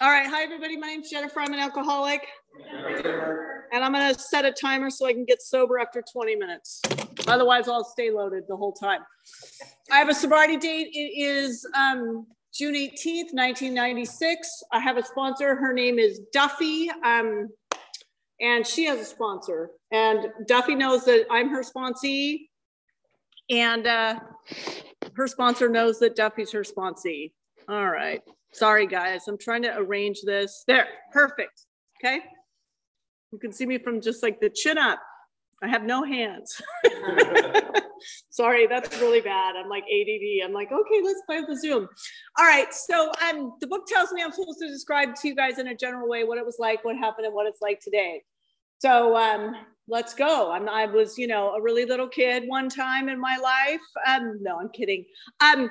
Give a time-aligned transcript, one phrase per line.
[0.00, 0.28] All right.
[0.28, 0.76] Hi, everybody.
[0.76, 1.40] My name's Jennifer.
[1.40, 2.24] I'm an alcoholic.
[3.72, 6.80] And I'm going to set a timer so I can get sober after 20 minutes.
[7.26, 9.00] Otherwise, I'll stay loaded the whole time.
[9.90, 10.90] I have a sobriety date.
[10.92, 14.62] It is um, June 18th, 1996.
[14.70, 15.56] I have a sponsor.
[15.56, 16.90] Her name is Duffy.
[17.04, 17.48] Um,
[18.40, 19.70] and she has a sponsor.
[19.90, 22.42] And Duffy knows that I'm her sponsee.
[23.50, 24.20] And uh,
[25.14, 27.32] her sponsor knows that Duffy's her sponsee.
[27.68, 28.22] All right.
[28.52, 29.28] Sorry, guys.
[29.28, 30.64] I'm trying to arrange this.
[30.66, 31.66] There, perfect.
[31.98, 32.20] Okay.
[33.32, 35.00] You can see me from just like the chin up.
[35.62, 36.60] I have no hands.
[38.30, 39.56] Sorry, that's really bad.
[39.56, 40.44] I'm like ADD.
[40.44, 41.88] I'm like, okay, let's play with the Zoom.
[42.38, 42.72] All right.
[42.72, 45.74] So um, the book tells me I'm supposed to describe to you guys in a
[45.74, 48.22] general way what it was like, what happened, and what it's like today.
[48.78, 49.56] So um,
[49.88, 50.52] let's go.
[50.52, 53.80] I'm, I was, you know, a really little kid one time in my life.
[54.06, 55.04] Um, no, I'm kidding.
[55.40, 55.70] Um,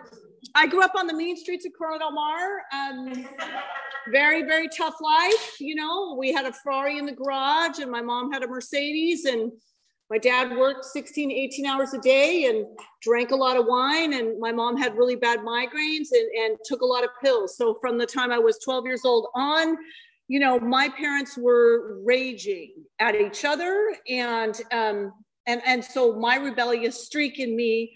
[0.56, 2.62] I grew up on the mean streets of Corona Del Mar.
[2.74, 3.28] Um,
[4.12, 5.60] very, very tough life.
[5.60, 9.26] You know, we had a Ferrari in the garage, and my mom had a Mercedes,
[9.26, 9.52] and
[10.10, 12.66] my dad worked 16, 18 hours a day and
[13.02, 14.14] drank a lot of wine.
[14.14, 17.58] And my mom had really bad migraines and, and took a lot of pills.
[17.58, 19.78] So from the time I was 12 years old on,
[20.30, 25.14] you know, my parents were raging at each other, and um,
[25.46, 27.94] and and so my rebellious streak in me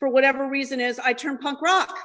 [0.00, 1.96] for whatever reason is I turned punk rock.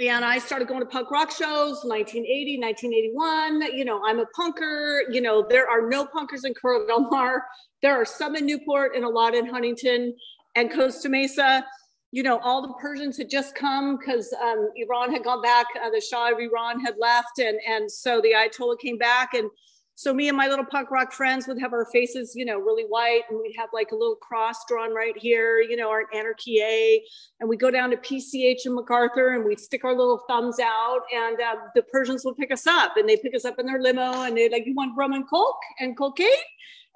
[0.00, 3.76] And I started going to punk rock shows, 1980, 1981.
[3.76, 5.02] You know, I'm a punker.
[5.10, 7.44] You know, there are no punkers in Corona Del Mar.
[7.82, 10.16] There are some in Newport and a lot in Huntington
[10.56, 11.64] and Costa Mesa.
[12.12, 15.66] You know, all the Persians had just come because um, Iran had gone back.
[15.80, 19.50] Uh, the Shah of Iran had left, and and so the Ayatollah came back, and
[19.96, 22.84] so me and my little punk rock friends would have our faces, you know, really
[22.84, 26.60] white, and we'd have like a little cross drawn right here, you know, our anarchy
[26.60, 27.02] A,
[27.40, 31.02] and we'd go down to PCH and MacArthur, and we'd stick our little thumbs out,
[31.14, 33.80] and uh, the Persians would pick us up, and they pick us up in their
[33.80, 36.28] limo, and they're like, "You want rum and coke and cocaine?"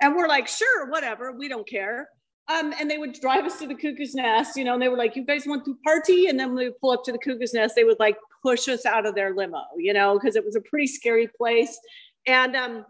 [0.03, 2.09] And we're like, "Sure, whatever, we don't care."
[2.49, 4.97] Um, and they would drive us to the cuckoo's nest, you know, and they were
[4.97, 7.77] like, "You guys want to party?" And then we pull up to the cuckoo's nest,
[7.77, 10.61] they would like push us out of their limo, you know, because it was a
[10.63, 11.79] pretty scary place
[12.29, 12.87] and, um,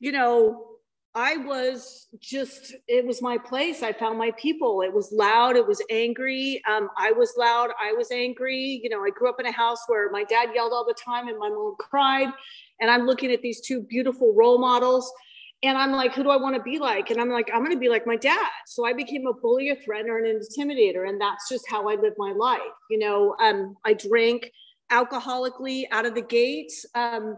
[0.00, 0.64] you know,
[1.14, 3.82] I was just, it was my place.
[3.82, 4.82] I found my people.
[4.82, 5.56] It was loud.
[5.56, 6.62] It was angry.
[6.70, 7.70] Um, I was loud.
[7.82, 8.80] I was angry.
[8.82, 11.26] You know, I grew up in a house where my dad yelled all the time
[11.26, 12.28] and my mom cried.
[12.80, 15.12] And I'm looking at these two beautiful role models.
[15.64, 17.10] And I'm like, who do I want to be like?
[17.10, 18.48] And I'm like, I'm going to be like my dad.
[18.66, 21.08] So I became a bully, a threatener, and an intimidator.
[21.08, 22.60] And that's just how I lived my life.
[22.90, 24.52] You know, um, I drank
[24.92, 26.72] alcoholically out of the gate.
[26.94, 27.36] Um,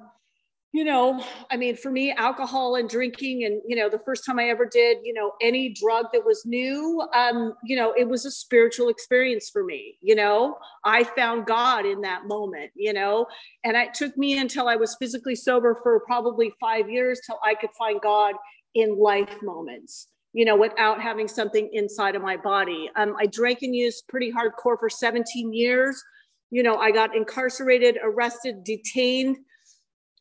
[0.72, 4.38] you know, I mean, for me, alcohol and drinking, and you know, the first time
[4.38, 8.24] I ever did, you know, any drug that was new, um, you know, it was
[8.24, 9.98] a spiritual experience for me.
[10.00, 12.70] You know, I found God in that moment.
[12.76, 13.26] You know,
[13.64, 17.54] and it took me until I was physically sober for probably five years till I
[17.54, 18.36] could find God
[18.74, 20.06] in life moments.
[20.32, 22.88] You know, without having something inside of my body.
[22.94, 26.00] Um, I drank and used pretty hardcore for 17 years.
[26.52, 29.38] You know, I got incarcerated, arrested, detained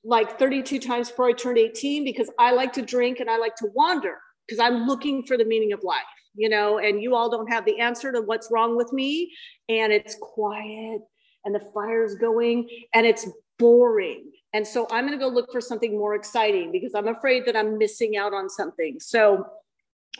[0.03, 3.55] like 32 times before I turned 18 because I like to drink and I like
[3.57, 4.17] to wander
[4.47, 6.01] because I'm looking for the meaning of life,
[6.35, 9.33] you know, and you all don't have the answer to what's wrong with me.
[9.67, 11.01] And it's quiet
[11.45, 13.27] and the fire's going and it's
[13.57, 14.31] boring.
[14.53, 17.55] And so I'm going to go look for something more exciting because I'm afraid that
[17.55, 18.97] I'm missing out on something.
[18.99, 19.45] So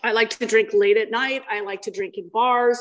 [0.04, 1.44] I like to drink late at night.
[1.50, 2.80] I like to drink in bars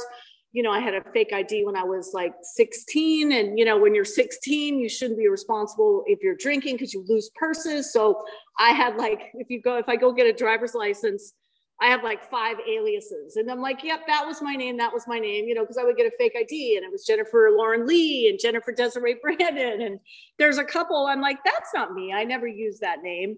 [0.53, 3.33] you know, I had a fake ID when I was like 16.
[3.33, 7.05] And, you know, when you're 16, you shouldn't be responsible if you're drinking because you
[7.07, 7.93] lose purses.
[7.93, 8.23] So
[8.59, 11.35] I had like, if you go, if I go get a driver's license,
[11.81, 13.37] I have like five aliases.
[13.37, 14.79] And I'm like, yep, that was my name.
[14.79, 16.91] That was my name, you know, because I would get a fake ID and it
[16.91, 19.83] was Jennifer Lauren Lee and Jennifer Desiree Brandon.
[19.83, 20.01] And
[20.39, 22.13] there's a couple, I'm like, that's not me.
[22.13, 23.37] I never use that name,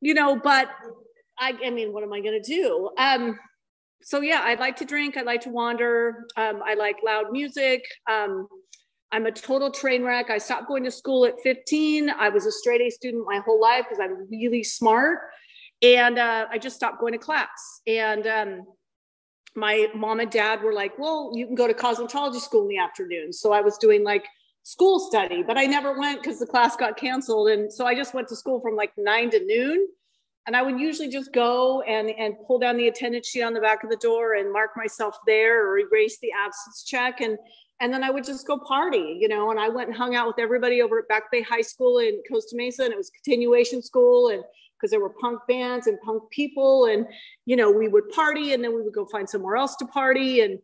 [0.00, 0.68] you know, but
[1.38, 2.90] I, I mean, what am I going to do?
[2.96, 3.38] Um,
[4.04, 5.16] so yeah, I like to drink.
[5.16, 6.26] I like to wander.
[6.36, 7.82] Um, I like loud music.
[8.10, 8.46] Um,
[9.10, 10.28] I'm a total train wreck.
[10.28, 12.10] I stopped going to school at 15.
[12.10, 15.20] I was a straight A student my whole life because I'm really smart.
[15.82, 17.80] And uh, I just stopped going to class.
[17.86, 18.62] And um,
[19.56, 22.78] my mom and dad were like, well, you can go to cosmetology school in the
[22.78, 23.32] afternoon.
[23.32, 24.26] So I was doing like
[24.64, 27.48] school study, but I never went because the class got canceled.
[27.48, 29.86] And so I just went to school from like nine to noon
[30.46, 33.60] and I would usually just go and, and pull down the attendance sheet on the
[33.60, 37.20] back of the door and mark myself there or erase the absence check.
[37.20, 37.38] And,
[37.80, 40.26] and then I would just go party, you know, and I went and hung out
[40.26, 43.82] with everybody over at Back Bay High School in Costa Mesa and it was continuation
[43.82, 44.28] school.
[44.28, 44.42] And
[44.76, 47.06] because there were punk bands and punk people and,
[47.46, 50.42] you know, we would party and then we would go find somewhere else to party.
[50.42, 50.58] And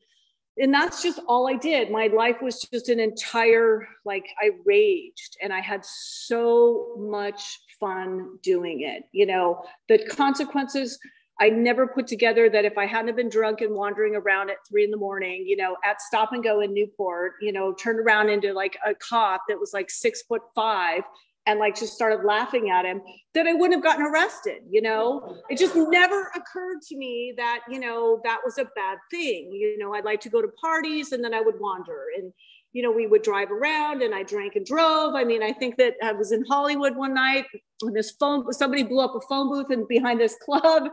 [0.58, 1.90] and that's just all I did.
[1.90, 8.38] My life was just an entire, like, I raged and I had so much fun
[8.42, 9.04] doing it.
[9.12, 10.98] You know, the consequences
[11.40, 14.84] I never put together that if I hadn't been drunk and wandering around at three
[14.84, 18.28] in the morning, you know, at stop and go in Newport, you know, turned around
[18.28, 21.02] into like a cop that was like six foot five
[21.46, 23.00] and like just started laughing at him,
[23.32, 24.58] that I wouldn't have gotten arrested.
[24.68, 28.98] You know, it just never occurred to me that, you know, that was a bad
[29.10, 29.50] thing.
[29.50, 32.34] You know, I'd like to go to parties and then I would wander and,
[32.72, 35.14] you know, we would drive around and I drank and drove.
[35.14, 37.46] I mean, I think that I was in Hollywood one night
[37.80, 40.84] when this phone, somebody blew up a phone booth and behind this club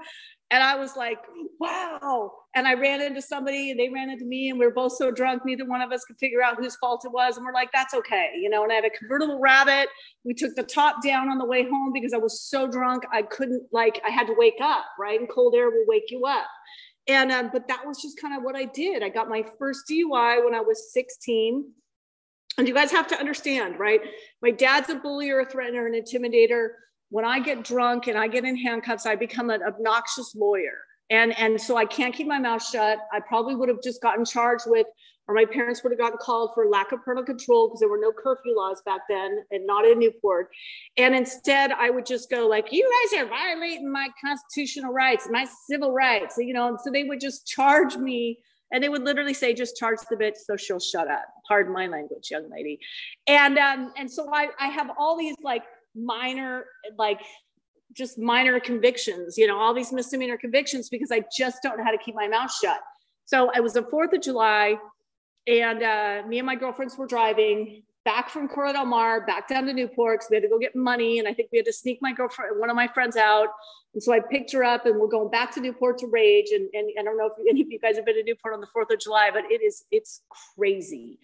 [0.50, 1.18] and I was like,
[1.60, 2.32] wow.
[2.56, 5.12] And I ran into somebody and they ran into me and we were both so
[5.12, 7.36] drunk, neither one of us could figure out whose fault it was.
[7.36, 8.32] And we're like, that's okay.
[8.36, 9.90] You know, and I had a convertible rabbit.
[10.24, 13.04] We took the top down on the way home because I was so drunk.
[13.12, 15.20] I couldn't like, I had to wake up, right?
[15.20, 16.48] And cold air will wake you up.
[17.08, 19.02] And, um, but that was just kind of what I did.
[19.04, 21.72] I got my first DUI when I was 16.
[22.58, 24.02] And you guys have to understand, right?
[24.42, 26.70] My dad's a bully or a threatener, an intimidator
[27.10, 30.78] when I get drunk and I get in handcuffs, I become an obnoxious lawyer.
[31.10, 33.00] And, and so I can't keep my mouth shut.
[33.14, 34.88] I probably would have just gotten charged with,
[35.28, 38.00] or my parents would have gotten called for lack of parental control because there were
[38.00, 40.50] no curfew laws back then and not in Newport.
[40.98, 45.46] And instead, I would just go like, you guys are violating my constitutional rights, my
[45.70, 48.40] civil rights, you know, and so they would just charge me
[48.72, 51.26] and they would literally say, just charge the bitch so she'll shut up.
[51.48, 52.80] Pardon my language, young lady.
[53.26, 55.64] And um, and so I, I have all these like
[55.96, 56.66] minor
[56.98, 57.22] like
[57.94, 61.90] just minor convictions you know all these misdemeanor convictions because i just don't know how
[61.90, 62.80] to keep my mouth shut
[63.26, 64.76] so it was the 4th of july
[65.48, 69.66] and uh, me and my girlfriends were driving back from Corona del Mar back down
[69.66, 71.20] to Newport because we had to go get money.
[71.20, 73.50] And I think we had to sneak my girlfriend, one of my friends out.
[73.94, 76.52] And so I picked her up and we're going back to Newport to rage.
[76.52, 78.62] And, and I don't know if any of you guys have been to Newport on
[78.62, 80.22] the 4th of July, but it is, it's
[80.56, 81.20] crazy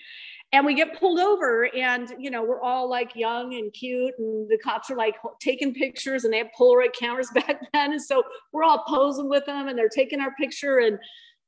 [0.54, 4.48] and we get pulled over and you know we're all like young and cute and
[4.50, 8.24] the cops are like taking pictures and they have polaroid cameras back then and so
[8.54, 10.98] we're all posing with them and they're taking our picture and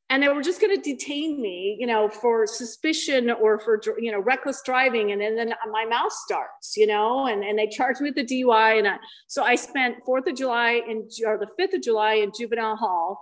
[0.09, 4.11] and they were just going to detain me you know for suspicion or for you
[4.11, 8.01] know reckless driving and then, then my mouth starts you know and, and they charged
[8.01, 8.97] me with the dui and I,
[9.27, 13.19] so i spent fourth of july in or the 5th of july in juvenile hall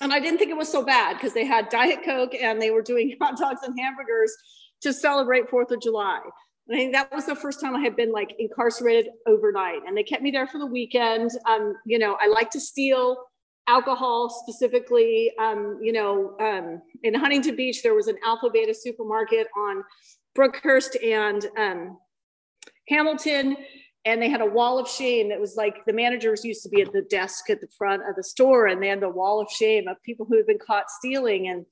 [0.00, 2.70] and i didn't think it was so bad because they had diet coke and they
[2.70, 4.36] were doing hot dogs and hamburgers
[4.82, 6.20] to celebrate Fourth of July.
[6.68, 9.80] And I think that was the first time I had been like incarcerated overnight.
[9.86, 11.30] And they kept me there for the weekend.
[11.48, 13.16] Um, you know, I like to steal
[13.72, 15.32] alcohol specifically.
[15.38, 19.82] Um, you know, um, in Huntington Beach, there was an Alpha Beta supermarket on
[20.36, 21.98] Brookhurst and um,
[22.88, 23.56] Hamilton.
[24.04, 26.82] And they had a wall of shame that was like the managers used to be
[26.82, 29.48] at the desk at the front of the store, and they had the wall of
[29.48, 31.48] shame of people who had been caught stealing.
[31.48, 31.64] And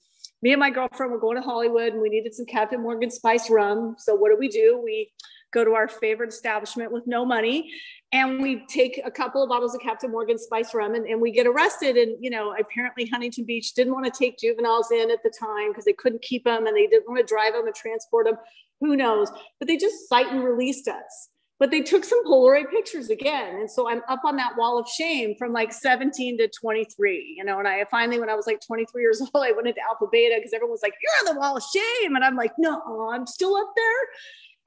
[0.42, 3.50] me and my girlfriend were going to Hollywood and we needed some Captain Morgan spice
[3.50, 3.96] rum.
[3.98, 4.80] So what do we do?
[4.82, 5.12] We
[5.52, 7.70] go to our favorite establishment with no money
[8.12, 11.30] and we take a couple of bottles of Captain Morgan spice rum and, and we
[11.30, 11.96] get arrested.
[11.96, 15.70] And, you know, apparently Huntington Beach didn't want to take juveniles in at the time
[15.70, 18.36] because they couldn't keep them and they didn't want to drive them and transport them.
[18.80, 19.30] Who knows?
[19.58, 21.30] But they just cite and released us
[21.60, 23.56] but they took some Polaroid pictures again.
[23.56, 27.44] And so I'm up on that wall of shame from like 17 to 23, you
[27.44, 27.58] know.
[27.58, 30.36] And I finally, when I was like 23 years old, I went into Alpha Beta
[30.38, 32.16] because everyone was like, You're on the wall of shame.
[32.16, 33.84] And I'm like, No, I'm still up there.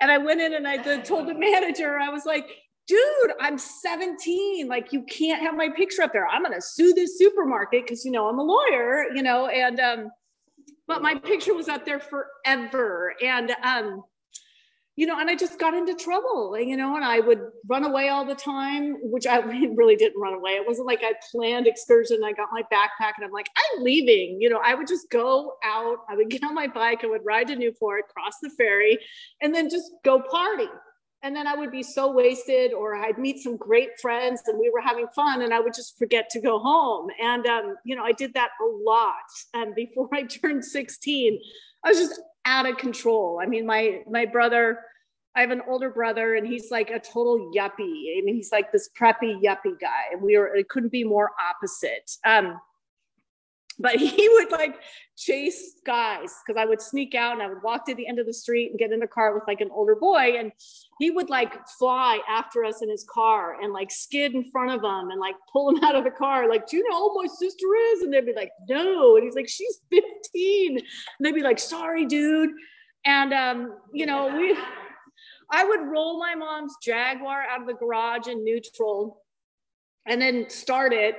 [0.03, 2.45] And I went in and I told the manager, I was like,
[2.85, 4.67] Dude, I'm 17.
[4.67, 6.27] Like, you can't have my picture up there.
[6.27, 9.47] I'm going to sue this supermarket because, you know, I'm a lawyer, you know.
[9.47, 10.11] And, um,
[10.85, 13.15] but my picture was up there forever.
[13.23, 14.03] And, um,
[14.95, 18.09] you know, and I just got into trouble, you know, and I would run away
[18.09, 19.37] all the time, which I
[19.75, 20.51] really didn't run away.
[20.51, 22.23] It wasn't like I planned excursion.
[22.23, 24.39] I got my backpack and I'm like, I'm leaving.
[24.39, 27.25] You know, I would just go out, I would get on my bike, I would
[27.25, 28.99] ride to Newport, cross the ferry,
[29.41, 30.69] and then just go party.
[31.23, 34.69] And then I would be so wasted, or I'd meet some great friends and we
[34.69, 37.07] were having fun, and I would just forget to go home.
[37.19, 39.13] And, um, you know, I did that a lot.
[39.53, 41.39] And before I turned 16,
[41.85, 43.39] I was just out of control.
[43.41, 44.79] I mean, my my brother,
[45.35, 48.17] I have an older brother, and he's like a total yuppie.
[48.17, 51.31] I mean, he's like this preppy yuppie guy, and we were it couldn't be more
[51.39, 52.11] opposite.
[52.25, 52.59] Um,
[53.79, 54.75] but he would like
[55.17, 58.25] chase guys because I would sneak out and I would walk to the end of
[58.25, 60.35] the street and get in a car with like an older boy.
[60.37, 60.51] And
[60.99, 64.81] he would like fly after us in his car and like skid in front of
[64.81, 66.49] them and like pull him out of the car.
[66.49, 68.01] Like, do you know who my sister is?
[68.01, 69.15] And they'd be like, no.
[69.15, 70.77] And he's like, she's 15.
[70.77, 70.85] And
[71.19, 72.51] they'd be like, sorry, dude.
[73.05, 74.57] And, um, you know, we,
[75.51, 79.21] I would roll my mom's Jaguar out of the garage in neutral
[80.05, 81.15] and then start it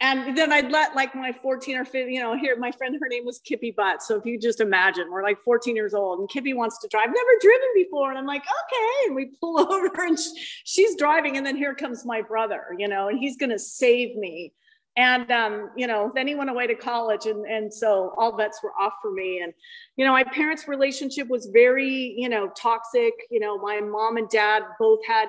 [0.00, 3.08] and then I'd let like my 14 or 15, you know, here, my friend, her
[3.08, 4.02] name was Kippy Butt.
[4.02, 7.06] So if you just imagine, we're like 14 years old and Kippy wants to drive,
[7.06, 8.10] never driven before.
[8.10, 9.06] And I'm like, okay.
[9.06, 10.18] And we pull over and
[10.64, 11.38] she's driving.
[11.38, 14.52] And then here comes my brother, you know, and he's going to save me.
[14.98, 17.24] And, um, you know, then he went away to college.
[17.24, 19.40] And, and so all bets were off for me.
[19.42, 19.54] And,
[19.96, 23.12] you know, my parents' relationship was very, you know, toxic.
[23.30, 25.28] You know, my mom and dad both had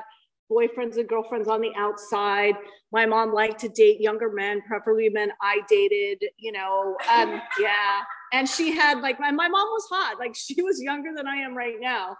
[0.51, 2.55] boyfriends and girlfriends on the outside.
[2.91, 6.95] My mom liked to date younger men, preferably men I dated, you know.
[7.11, 8.01] Um, yeah.
[8.33, 11.37] And she had like my, my mom was hot, like she was younger than I
[11.37, 12.17] am right now.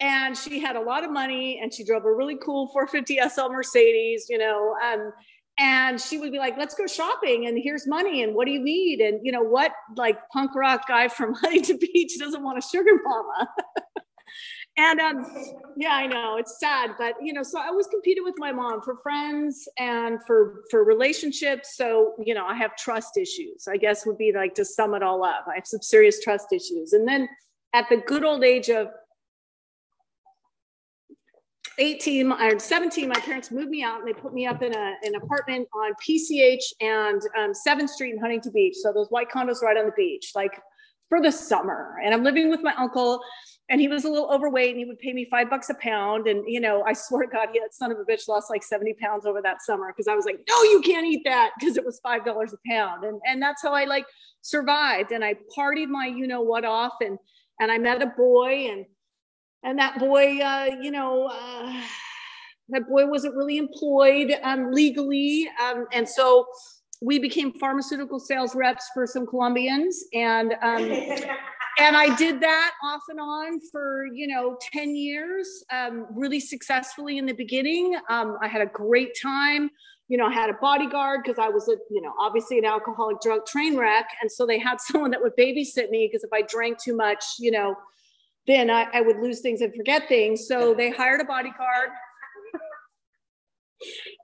[0.00, 3.52] And she had a lot of money and she drove a really cool 450 SL
[3.52, 4.74] Mercedes, you know.
[4.84, 5.12] Um,
[5.58, 8.62] and she would be like, let's go shopping and here's money and what do you
[8.62, 9.00] need?
[9.00, 12.98] And you know, what like punk rock guy from Huntington Beach doesn't want a sugar
[13.04, 13.48] mama?
[14.78, 15.26] and um,
[15.76, 18.80] yeah, I know it's sad, but you know, so I always competed with my mom
[18.80, 21.76] for friends and for for relationships.
[21.76, 23.68] So you know, I have trust issues.
[23.68, 25.44] I guess would be like to sum it all up.
[25.46, 27.28] I have some serious trust issues, and then
[27.74, 28.88] at the good old age of
[31.78, 34.94] 18 or 17, my parents moved me out and they put me up in a,
[35.04, 38.76] an apartment on PCH and um, 7th Street in Huntington Beach.
[38.76, 40.60] So those white condos right on the beach, like
[41.08, 41.96] for the summer.
[42.04, 43.20] And I'm living with my uncle
[43.68, 46.26] and he was a little overweight and he would pay me five bucks a pound.
[46.26, 48.62] And, you know, I swear to God, he that son of a bitch lost like
[48.62, 51.76] 70 pounds over that summer because I was like, no, you can't eat that because
[51.76, 53.04] it was $5 a pound.
[53.04, 54.04] And, and that's how I like
[54.42, 55.12] survived.
[55.12, 57.18] And I partied my, you know what off and,
[57.60, 58.84] and I met a boy and,
[59.62, 61.82] and that boy, uh, you know, uh,
[62.70, 65.48] that boy wasn't really employed um, legally.
[65.62, 66.46] Um, and so
[67.00, 70.04] we became pharmaceutical sales reps for some Colombians.
[70.12, 70.88] And um,
[71.78, 77.18] and I did that off and on for you know 10 years, um, really successfully
[77.18, 77.96] in the beginning.
[78.08, 79.70] Um, I had a great time.
[80.08, 83.20] You know, I had a bodyguard because I was a, you know, obviously an alcoholic
[83.20, 84.06] drug train wreck.
[84.20, 87.24] And so they had someone that would babysit me because if I drank too much,
[87.38, 87.76] you know,
[88.46, 90.46] then I, I would lose things and forget things.
[90.46, 91.90] So they hired a bodyguard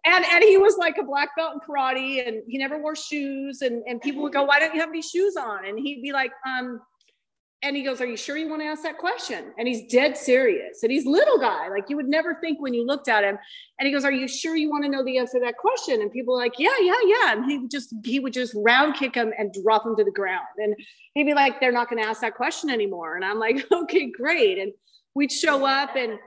[0.05, 3.63] and and he was like a black belt in karate and he never wore shoes
[3.63, 6.13] and and people would go why don't you have any shoes on and he'd be
[6.13, 6.81] like um
[7.63, 9.53] and he goes, Are you sure you want to ask that question?
[9.59, 10.83] And he's dead serious.
[10.83, 13.37] And he's little guy, like you would never think when you looked at him.
[13.79, 16.01] And he goes, Are you sure you want to know the answer to that question?
[16.01, 17.33] And people are like, Yeah, yeah, yeah.
[17.33, 20.13] And he would just he would just round kick him and drop him to the
[20.13, 20.47] ground.
[20.59, 20.77] And
[21.15, 23.17] he'd be like, They're not going to ask that question anymore.
[23.17, 24.59] And I'm like, Okay, great.
[24.59, 24.73] And
[25.15, 26.19] we'd show up and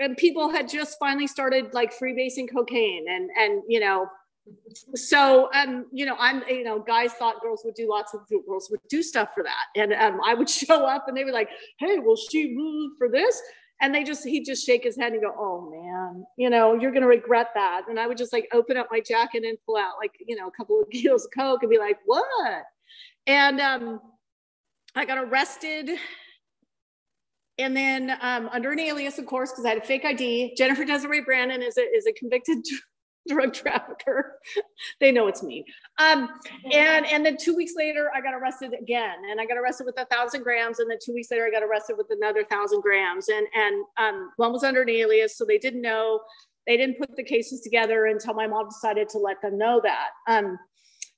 [0.00, 4.06] and people had just finally started like freebasing cocaine and and you know
[4.94, 8.68] so um you know i'm you know guys thought girls would do lots of girls
[8.70, 9.66] would do stuff for that.
[9.76, 13.08] And um, i would show up and they were like hey will she move for
[13.08, 13.40] this?
[13.80, 16.92] And they just he'd just shake his head and go oh man you know you're
[16.92, 17.82] gonna regret that.
[17.88, 20.48] And i would just like open up my jacket and pull out like you know
[20.48, 22.64] a couple of kilos of coke and be like what?
[23.26, 24.00] And um
[24.94, 25.90] i got arrested.
[27.60, 30.54] And then um, under an alias, of course, because I had a fake ID.
[30.56, 32.58] Jennifer Desiree Brandon is a, is a convicted
[33.34, 34.38] drug trafficker.
[35.00, 35.64] they know it's me.
[35.98, 36.28] Um,
[36.72, 39.98] and and then two weeks later, I got arrested again, and I got arrested with
[39.98, 40.78] a thousand grams.
[40.78, 43.28] And then two weeks later, I got arrested with another thousand grams.
[43.28, 46.20] And and um, one was under an alias, so they didn't know.
[46.66, 50.08] They didn't put the cases together until my mom decided to let them know that,
[50.26, 50.58] um,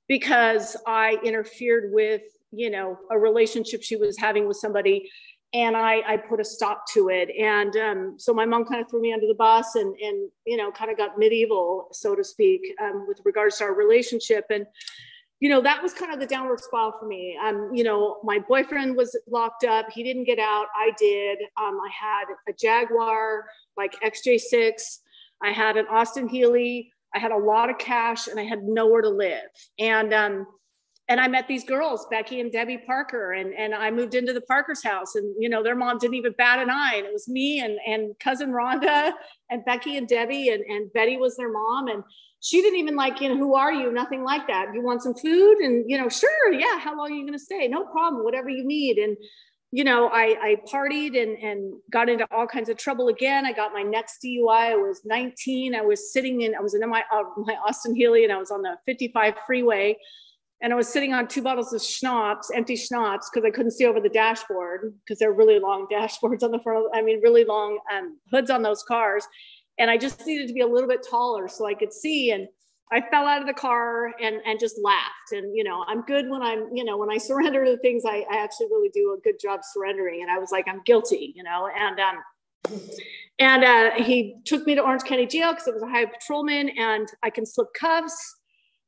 [0.06, 5.08] because I interfered with you know a relationship she was having with somebody
[5.52, 7.30] and I, I put a stop to it.
[7.36, 10.56] And um, so my mom kind of threw me under the bus and, and you
[10.56, 14.44] know, kind of got medieval, so to speak, um, with regards to our relationship.
[14.50, 14.64] And,
[15.40, 17.36] you know, that was kind of the downward spiral for me.
[17.42, 19.90] Um, you know, my boyfriend was locked up.
[19.90, 20.66] He didn't get out.
[20.76, 21.38] I did.
[21.60, 24.98] Um, I had a Jaguar, like XJ6.
[25.42, 26.92] I had an Austin Healey.
[27.12, 29.48] I had a lot of cash and I had nowhere to live.
[29.80, 30.46] And, um,
[31.10, 34.40] and I met these girls, Becky and Debbie Parker, and, and I moved into the
[34.40, 36.94] Parker's house and, you know, their mom didn't even bat an eye.
[36.98, 39.12] And it was me and, and cousin Rhonda
[39.50, 41.88] and Becky and Debbie and, and Betty was their mom.
[41.88, 42.04] And
[42.38, 43.90] she didn't even like, you know, who are you?
[43.90, 44.68] Nothing like that.
[44.72, 45.58] You want some food?
[45.58, 46.52] And, you know, sure.
[46.52, 46.78] Yeah.
[46.78, 47.66] How long are you going to stay?
[47.66, 48.22] No problem.
[48.22, 48.98] Whatever you need.
[48.98, 49.16] And,
[49.72, 53.46] you know, I, I partied and, and got into all kinds of trouble again.
[53.46, 54.46] I got my next DUI.
[54.48, 55.74] I was 19.
[55.74, 58.52] I was sitting in, I was in my, uh, my Austin Healey and I was
[58.52, 59.96] on the 55 freeway
[60.62, 63.86] and I was sitting on two bottles of schnapps, empty schnapps, because I couldn't see
[63.86, 66.86] over the dashboard because they're really long dashboards on the front.
[66.86, 69.26] Of, I mean, really long um, hoods on those cars,
[69.78, 72.32] and I just needed to be a little bit taller so I could see.
[72.32, 72.46] And
[72.92, 75.32] I fell out of the car and and just laughed.
[75.32, 78.04] And you know, I'm good when I'm you know when I surrender to things.
[78.06, 80.22] I, I actually really do a good job surrendering.
[80.22, 82.16] And I was like, I'm guilty, you know, and um.
[83.38, 86.68] And uh, he took me to Orange County Jail because it was a high patrolman,
[86.78, 88.36] and I can slip cuffs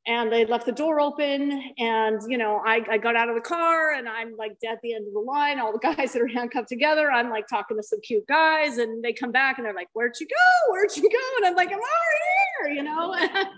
[0.06, 3.40] and they left the door open and you know I, I got out of the
[3.40, 5.59] car and i'm like dead at the end of the line.
[5.61, 9.02] All the guys that are handcuffed together i'm like talking to some cute guys and
[9.02, 10.73] they come back and they're like where'd you go?
[10.73, 11.37] Where'd you go?
[11.38, 13.14] And i'm like i'm over here you know?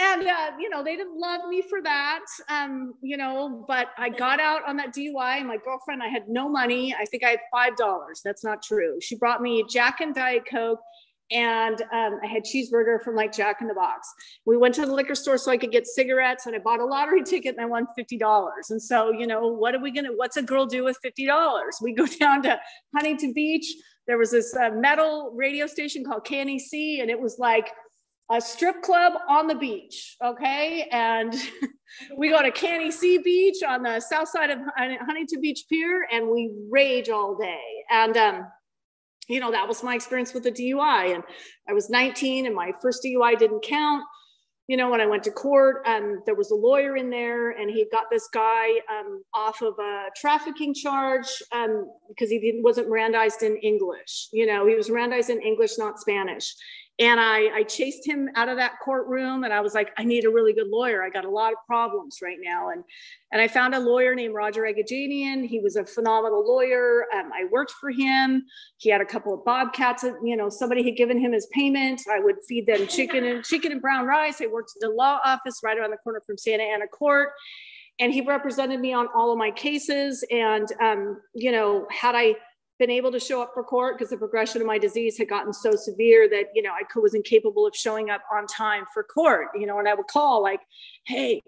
[0.00, 4.08] And uh, you know they didn't love me for that um, you know but i
[4.08, 6.94] got out on that dui and my girlfriend i had no money.
[6.94, 8.20] I think i had five dollars.
[8.24, 9.00] That's not true.
[9.00, 10.78] She brought me jack and diet coke
[11.30, 14.08] and um, I had cheeseburger from like Jack in the Box.
[14.44, 16.84] We went to the liquor store so I could get cigarettes, and I bought a
[16.84, 18.70] lottery ticket and I won fifty dollars.
[18.70, 20.12] And so, you know, what are we gonna?
[20.14, 21.78] What's a girl do with fifty dollars?
[21.82, 22.58] We go down to
[22.94, 23.66] Huntington Beach.
[24.06, 27.70] There was this uh, metal radio station called KNAC, and it was like
[28.30, 30.16] a strip club on the beach.
[30.24, 31.34] Okay, and
[32.16, 36.50] we go to KNAC Beach on the south side of Huntington Beach Pier, and we
[36.70, 37.84] rage all day.
[37.90, 38.46] And um,
[39.28, 41.14] you know, that was my experience with the DUI.
[41.14, 41.22] And
[41.68, 44.02] I was 19 and my first DUI didn't count.
[44.66, 47.70] You know, when I went to court, um, there was a lawyer in there and
[47.70, 53.42] he got this guy um, off of a trafficking charge um, because he wasn't Mirandized
[53.42, 54.28] in English.
[54.30, 56.54] You know, he was Mirandized in English, not Spanish.
[57.00, 60.24] And I, I chased him out of that courtroom and I was like, I need
[60.24, 61.04] a really good lawyer.
[61.04, 62.70] I got a lot of problems right now.
[62.70, 62.82] And,
[63.30, 65.46] and I found a lawyer named Roger Agajanian.
[65.46, 67.04] He was a phenomenal lawyer.
[67.14, 68.44] Um, I worked for him.
[68.78, 70.02] He had a couple of bobcats.
[70.24, 72.02] You know, somebody had given him his payment.
[72.10, 74.40] I would feed them chicken and chicken and brown rice.
[74.40, 77.28] I worked at the law office right around the corner from Santa Ana Court.
[78.00, 80.24] And he represented me on all of my cases.
[80.32, 82.34] And, um, you know, had I
[82.78, 85.52] been able to show up for court because the progression of my disease had gotten
[85.52, 89.48] so severe that you know I was incapable of showing up on time for court.
[89.54, 90.60] You know, and I would call like,
[91.04, 91.42] "Hey,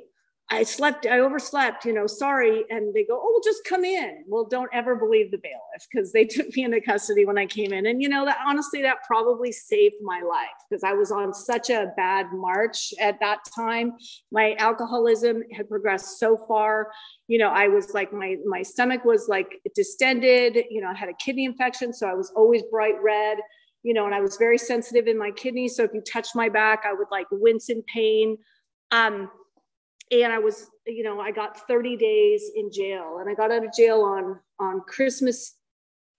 [0.53, 2.65] I slept, I overslept, you know, sorry.
[2.71, 4.25] And they go, oh, well, just come in.
[4.27, 7.73] Well, don't ever believe the bailiff because they took me into custody when I came
[7.73, 7.87] in.
[7.87, 11.71] And, you know, that honestly, that probably saved my life because I was on such
[11.71, 13.93] a bad march at that time.
[14.33, 16.91] My alcoholism had progressed so far.
[17.29, 21.09] You know, I was like, my, my stomach was like distended, you know, I had
[21.09, 21.93] a kidney infection.
[21.93, 23.39] So I was always bright red
[23.83, 25.75] you know, and I was very sensitive in my kidneys.
[25.75, 28.37] So if you touched my back, I would like wince in pain.
[28.91, 29.31] Um,
[30.11, 33.65] and I was, you know, I got 30 days in jail and I got out
[33.65, 35.57] of jail on, on Christmas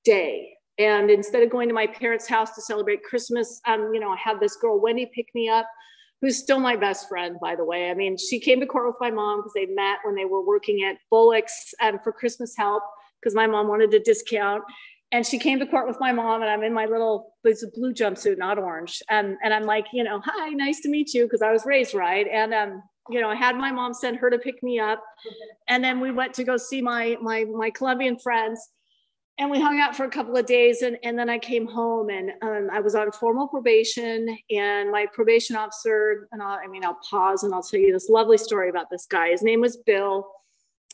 [0.06, 0.54] Day.
[0.78, 4.18] And instead of going to my parents' house to celebrate Christmas, um, you know, I
[4.18, 5.68] had this girl, Wendy, pick me up,
[6.22, 7.92] who's still my best friend, by the way.
[7.92, 10.46] I mean, she came to court with my mom because they met when they were
[10.46, 12.84] working at Bullock's um, for Christmas help
[13.22, 14.64] because my mom wanted a discount.
[15.12, 17.68] And she came to court with my mom, and I'm in my little, it's a
[17.76, 19.02] blue jumpsuit, not orange.
[19.10, 21.94] And, and I'm like, you know, hi, nice to meet you, because I was raised
[21.94, 22.26] right.
[22.32, 25.04] And um, you know, I had my mom send her to pick me up,
[25.68, 28.70] and then we went to go see my my my Colombian friends,
[29.38, 32.10] and we hung out for a couple of days, and and then I came home,
[32.10, 36.86] and um, I was on formal probation, and my probation officer, and I'll, I mean,
[36.86, 39.30] I'll pause and I'll tell you this lovely story about this guy.
[39.30, 40.28] His name was Bill,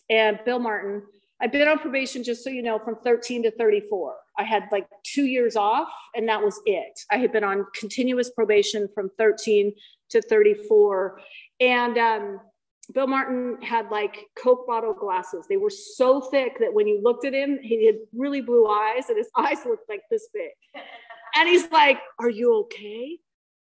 [0.09, 1.03] and Bill Martin.
[1.39, 4.15] I've been on probation, just so you know, from 13 to 34.
[4.39, 6.99] I had like two years off, and that was it.
[7.11, 9.71] I had been on continuous probation from 13
[10.09, 11.19] to 34
[11.59, 12.39] and um,
[12.93, 15.45] Bill Martin had like Coke bottle glasses.
[15.47, 19.09] They were so thick that when you looked at him, he had really blue eyes
[19.09, 20.51] and his eyes looked like this big.
[21.35, 23.17] And he's like, Are you okay?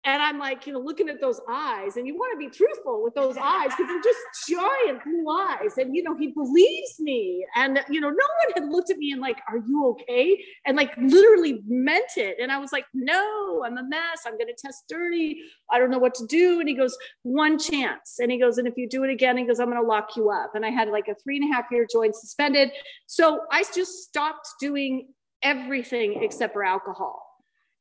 [0.07, 3.03] And I'm like, you know, looking at those eyes, and you want to be truthful
[3.03, 5.79] with those eyes because they're just giant blue eyes.
[5.79, 7.47] And, you know, he believes me.
[7.57, 10.45] And, you know, no one had looked at me and, like, are you okay?
[10.67, 12.37] And, like, literally meant it.
[12.39, 14.25] And I was like, no, I'm a mess.
[14.27, 15.41] I'm going to test dirty.
[15.71, 16.61] I don't know what to do.
[16.61, 18.19] And he goes, one chance.
[18.19, 20.17] And he goes, and if you do it again, he goes, I'm going to lock
[20.17, 20.55] you up.
[20.55, 22.71] And I had like a three and a half year joint suspended.
[23.07, 25.09] So I just stopped doing
[25.43, 27.24] everything except for alcohol.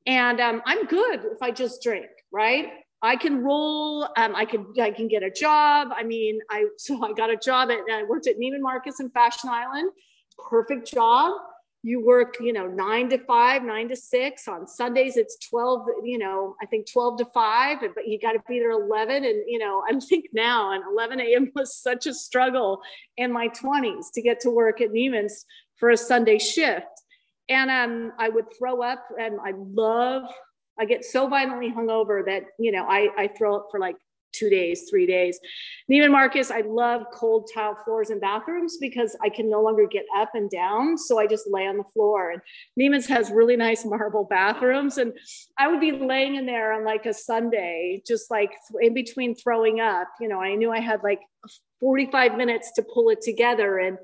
[0.06, 2.68] And um, I'm good if I just drink, right?
[3.02, 4.08] I can roll.
[4.18, 5.90] Um, I can I can get a job.
[5.96, 9.10] I mean, I so I got a job at I worked at Neiman Marcus in
[9.12, 9.92] Fashion Island.
[10.50, 11.34] Perfect job.
[11.86, 14.48] You work, you know, nine to five, nine to six.
[14.48, 18.44] On Sundays, it's 12, you know, I think 12 to five, but you got to
[18.48, 19.26] be there 11.
[19.26, 21.52] And, you know, I think now and 11 a.m.
[21.54, 22.80] was such a struggle
[23.18, 26.93] in my 20s to get to work at Neiman's for a Sunday shift
[27.50, 30.24] and um, I would throw up, and I love.
[30.80, 33.96] I get so violently hungover that you know I I throw up for like
[34.34, 35.40] two days, three days.
[35.90, 40.06] Neiman Marcus, I love cold tile floors and bathrooms because I can no longer get
[40.18, 40.98] up and down.
[40.98, 42.32] So I just lay on the floor.
[42.32, 42.42] And
[42.80, 44.98] Neiman's has really nice marble bathrooms.
[44.98, 45.14] And
[45.58, 48.52] I would be laying in there on like a Sunday, just like
[48.82, 50.10] in between throwing up.
[50.20, 51.22] You know, I knew I had like
[51.80, 53.78] 45 minutes to pull it together.
[53.78, 53.98] And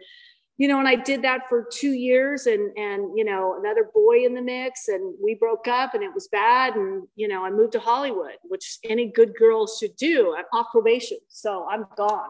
[0.59, 4.25] you know, and I did that for two years and, and, you know, another boy
[4.25, 6.75] in the mix and we broke up and it was bad.
[6.75, 10.35] And, you know, I moved to Hollywood, which any good girl should do.
[10.37, 11.17] I'm off probation.
[11.29, 12.27] So I'm gone.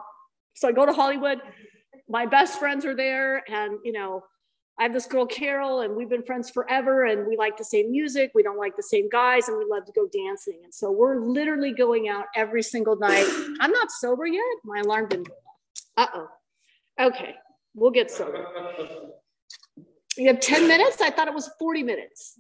[0.54, 1.40] So I go to Hollywood.
[2.08, 3.44] My best friends are there.
[3.52, 4.24] And, you know,
[4.80, 7.06] I have this girl, Carol, and we've been friends forever.
[7.06, 8.30] And we like the same music.
[8.36, 10.60] We don't like the same guys and we love to go dancing.
[10.64, 13.26] And so we're literally going out every single night.
[13.60, 14.44] I'm not sober yet.
[14.64, 15.34] My alarm didn't go
[15.98, 16.10] off.
[16.14, 17.08] Uh oh.
[17.08, 17.36] Okay.
[17.74, 18.46] We'll get started.
[20.18, 21.02] You have 10 minutes?
[21.02, 22.40] I thought it was 40 minutes.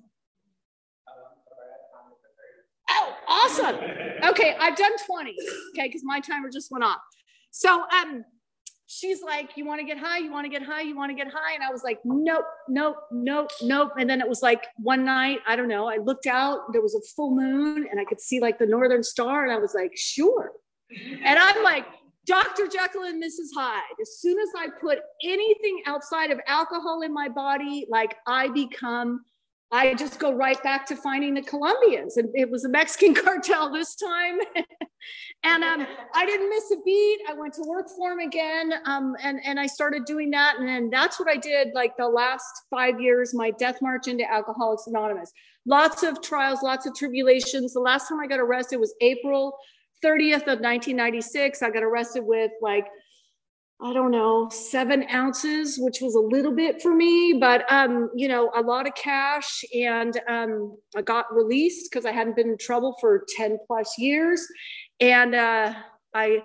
[2.90, 3.76] Oh, awesome.
[4.30, 5.36] Okay, I've done 20.
[5.76, 7.00] Okay, because my timer just went off.
[7.52, 8.26] So um
[8.88, 10.18] she's like, You want to get high?
[10.18, 10.82] You want to get high?
[10.82, 11.54] You want to get high?
[11.54, 13.92] And I was like, Nope, nope, nope, nope.
[13.98, 16.96] And then it was like one night, I don't know, I looked out, there was
[16.96, 19.92] a full moon, and I could see like the northern star, and I was like,
[19.96, 20.52] Sure.
[21.24, 21.86] And I'm like,
[22.30, 22.68] Dr.
[22.68, 23.50] Jekyll and Mrs.
[23.56, 23.82] Hyde.
[24.00, 29.26] As soon as I put anything outside of alcohol in my body, like I become,
[29.72, 32.18] I just go right back to finding the Colombians.
[32.18, 34.38] And it was a Mexican cartel this time.
[35.44, 37.20] and um, I didn't miss a beat.
[37.28, 38.74] I went to work for them again.
[38.86, 40.60] Um, and, and I started doing that.
[40.60, 44.32] And then that's what I did like the last five years, my death march into
[44.32, 45.34] Alcoholics Anonymous.
[45.66, 47.74] Lots of trials, lots of tribulations.
[47.74, 49.58] The last time I got arrested was April
[50.04, 52.86] 30th of 1996, I got arrested with like,
[53.82, 58.28] I don't know, seven ounces, which was a little bit for me, but um, you
[58.28, 59.64] know, a lot of cash.
[59.74, 64.46] And um, I got released because I hadn't been in trouble for 10 plus years.
[65.00, 65.74] And uh,
[66.14, 66.44] I,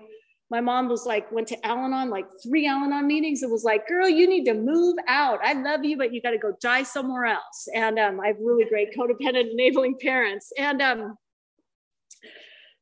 [0.49, 3.43] my mom was like, went to Al Anon, like three Al Anon meetings.
[3.43, 5.41] It was like, girl, you need to move out.
[5.43, 7.67] I love you, but you got to go die somewhere else.
[7.75, 10.53] And um, I have really great codependent enabling parents.
[10.57, 11.19] And um,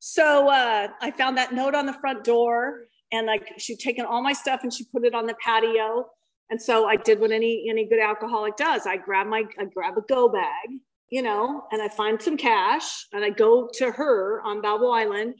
[0.04, 4.20] so uh, I found that note on the front door, and like she'd taken all
[4.20, 6.06] my stuff and she put it on the patio.
[6.50, 8.84] And so I did what any any good alcoholic does.
[8.84, 10.70] I grab my I grab a go bag,
[11.08, 15.36] you know, and I find some cash, and I go to her on Balboa Island,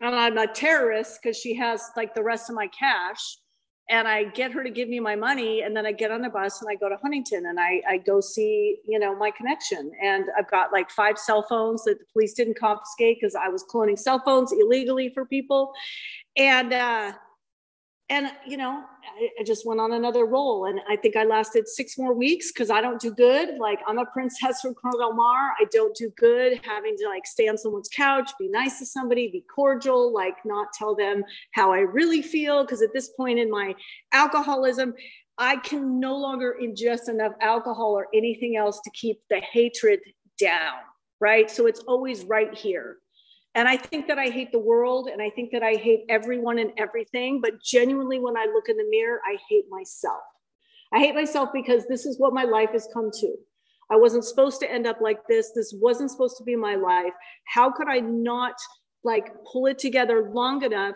[0.00, 3.20] and I'm a terrorist because she has like the rest of my cash
[3.90, 6.30] and I get her to give me my money, and then I get on the
[6.30, 9.90] bus and I go to Huntington and I, I go see, you know, my connection.
[10.00, 13.64] And I've got like five cell phones that the police didn't confiscate because I was
[13.64, 15.72] cloning cell phones illegally for people.
[16.36, 17.12] And uh,
[18.10, 18.82] and you know
[19.18, 22.52] I, I, just went on another roll and i think i lasted six more weeks
[22.52, 23.56] because i don't do good.
[23.58, 25.52] Like i'm a princess from Corona del Mar.
[25.58, 29.28] I don't do good having to like stay on someone's couch be nice to somebody
[29.28, 33.50] be cordial like not tell them how i really feel because at this point in
[33.50, 33.74] my
[34.12, 34.92] alcoholism
[35.38, 40.00] i can no longer ingest enough alcohol or anything else to keep the hatred
[40.38, 40.80] down
[41.20, 41.50] right?
[41.50, 42.96] So it's always right here
[43.54, 46.58] and I think that I hate the world and I think that I hate everyone
[46.58, 47.40] and everything.
[47.40, 50.22] But genuinely, when I look in the mirror, I hate myself.
[50.92, 53.36] I hate myself because this is what my life has come to.
[53.90, 55.50] I wasn't supposed to end up like this.
[55.54, 57.12] This wasn't supposed to be my life.
[57.46, 58.54] How could I not
[59.02, 60.94] like pull it together long enough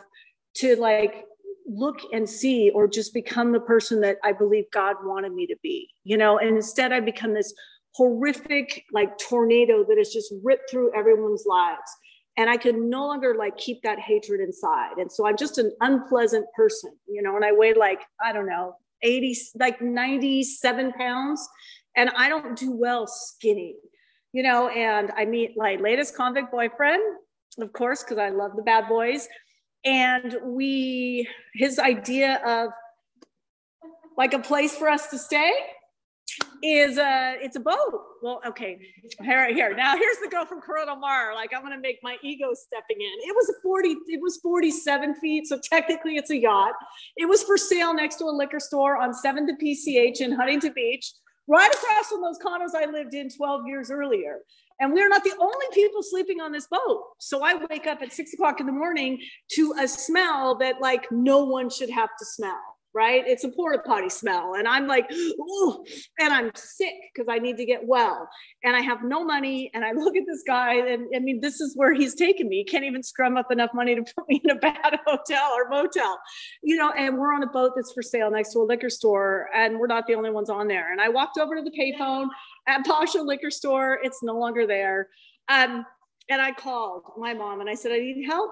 [0.57, 1.25] to like
[1.67, 5.57] look and see or just become the person that I believe God wanted me to
[5.61, 6.39] be, you know?
[6.39, 7.53] And instead, I become this
[7.97, 11.91] horrific like tornado that has just ripped through everyone's lives
[12.37, 14.99] and i could no longer like keep that hatred inside.
[14.99, 18.47] And so i'm just an unpleasant person you know and i weigh like i don't
[18.47, 21.49] know 80 like 97 pounds
[21.97, 23.77] and i don't do well skinny
[24.33, 27.03] you know and i meet my latest convict boyfriend
[27.59, 29.29] of course because i love the bad boys
[29.85, 32.71] and we his idea of
[34.17, 35.53] like a place for us to stay
[36.65, 37.77] is a it's a boat.
[38.23, 38.79] Well, okay,
[39.21, 39.77] here, right here.
[39.77, 41.35] Now here's the girl from Corona Mar.
[41.35, 43.29] Like I'm gonna make my ego stepping in.
[43.29, 46.73] It was 40, it was 47 feet, so technically it's a yacht.
[47.17, 50.73] It was for sale next to a liquor store on 7th to PCH in Huntington
[50.75, 51.13] Beach,
[51.47, 54.39] right across from those condos I lived in 12 years earlier.
[54.81, 57.03] And we're not the only people sleeping on this boat.
[57.19, 59.21] So I wake up at six o'clock in the morning
[59.53, 63.25] to a smell that like no one should have to smell right?
[63.27, 64.55] It's a porta potty smell.
[64.55, 65.85] And I'm like, ooh,
[66.21, 68.29] and I'm sick because I need to get well.
[68.63, 69.71] And I have no money.
[69.75, 72.59] And I look at this guy, and I mean, this is where he's taken me.
[72.59, 75.69] He can't even scrum up enough money to put me in a bad hotel or
[75.69, 76.19] motel,
[76.63, 79.49] you know, and we're on a boat that's for sale next to a liquor store.
[79.55, 80.93] And we're not the only ones on there.
[80.93, 82.29] And I walked over to the payphone
[82.69, 83.99] at Pasha Liquor Store.
[84.03, 85.09] It's no longer there.
[85.49, 85.85] Um,
[86.31, 88.51] and I called my mom and I said, I need help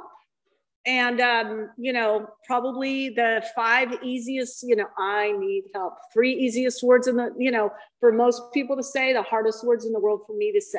[0.85, 5.95] and um, you know probably the five easiest you know i need help.
[6.13, 9.85] Three easiest words in the you know for most people to say the hardest words
[9.85, 10.79] in the world for me to say.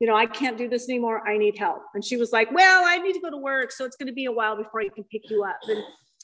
[0.00, 1.26] You know i can't do this anymore.
[1.26, 1.82] I need help.
[1.94, 4.12] And she was like well i need to go to work so it's going to
[4.12, 5.58] be a while before i can pick you up.
[5.68, 5.82] And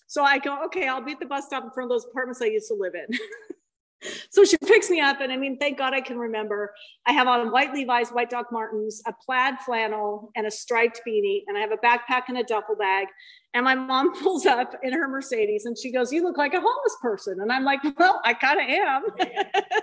[0.08, 2.40] So I go, okay, I'll be at the bus stop in front of those apartments
[2.40, 3.18] I used to live in.
[4.30, 6.72] so she picks me up, and I mean, thank God I can remember.
[7.06, 11.42] I have on white Levi's, white Doc Martens, a plaid flannel, and a striped beanie,
[11.46, 13.08] and I have a backpack and a duffel bag.
[13.54, 16.60] And my mom pulls up in her Mercedes, and she goes, "You look like a
[16.60, 19.02] homeless person." And I'm like, "Well, I kind of am.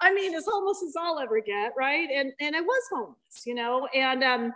[0.00, 3.54] I mean, as homeless as I'll ever get, right?" And and I was homeless, you
[3.54, 4.52] know, and um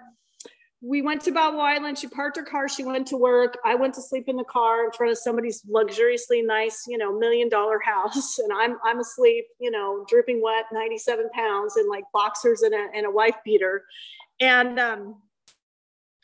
[0.80, 1.98] we went to Balboa Island.
[1.98, 2.68] She parked her car.
[2.68, 3.58] She went to work.
[3.64, 7.18] I went to sleep in the car in front of somebody's luxuriously nice, you know,
[7.18, 8.38] million dollar house.
[8.38, 12.88] And I'm I'm asleep, you know, dripping wet, 97 pounds, in like boxers and a
[12.94, 13.84] and a wife beater.
[14.40, 15.16] And um,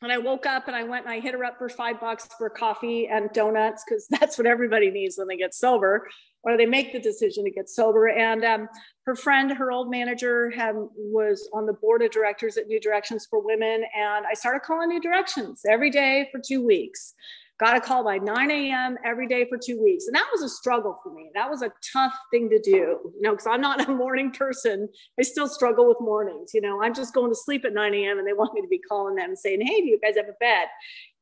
[0.02, 2.28] and I woke up and I went and I hit her up for five bucks
[2.36, 6.06] for coffee and donuts because that's what everybody needs when they get sober
[6.44, 8.08] or they make the decision to get sober.
[8.08, 8.68] And um,
[9.06, 13.26] her friend, her old manager, had, was on the board of directors at New Directions
[13.28, 13.84] for Women.
[13.94, 17.14] And I started calling New Directions every day for two weeks
[17.60, 18.98] got a call by 9 a.m.
[19.04, 20.06] every day for two weeks.
[20.06, 21.30] And that was a struggle for me.
[21.34, 24.88] That was a tough thing to do, you know, because I'm not a morning person.
[25.18, 26.50] I still struggle with mornings.
[26.52, 28.18] You know, I'm just going to sleep at 9 a.m.
[28.18, 30.28] and they want me to be calling them and saying, hey, do you guys have
[30.28, 30.66] a bed?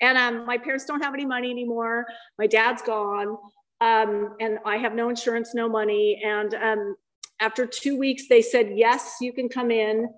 [0.01, 2.07] And um, my parents don't have any money anymore.
[2.38, 3.37] My dad's gone.
[3.83, 6.23] Um, and I have no insurance, no money.
[6.25, 6.97] And um,
[7.42, 10.09] after two weeks, they said, yes, you can come in.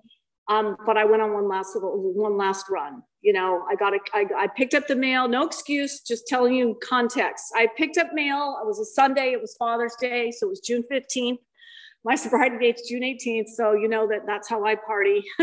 [0.47, 3.01] Um, but I went on one last one last run.
[3.21, 5.27] You know, I got a, I, I picked up the mail.
[5.27, 7.45] No excuse, just telling you context.
[7.55, 8.59] I picked up mail.
[8.61, 9.31] It was a Sunday.
[9.31, 11.39] It was Father's Day, so it was June fifteenth.
[12.03, 15.23] My sobriety date's June eighteenth, so you know that that's how I party.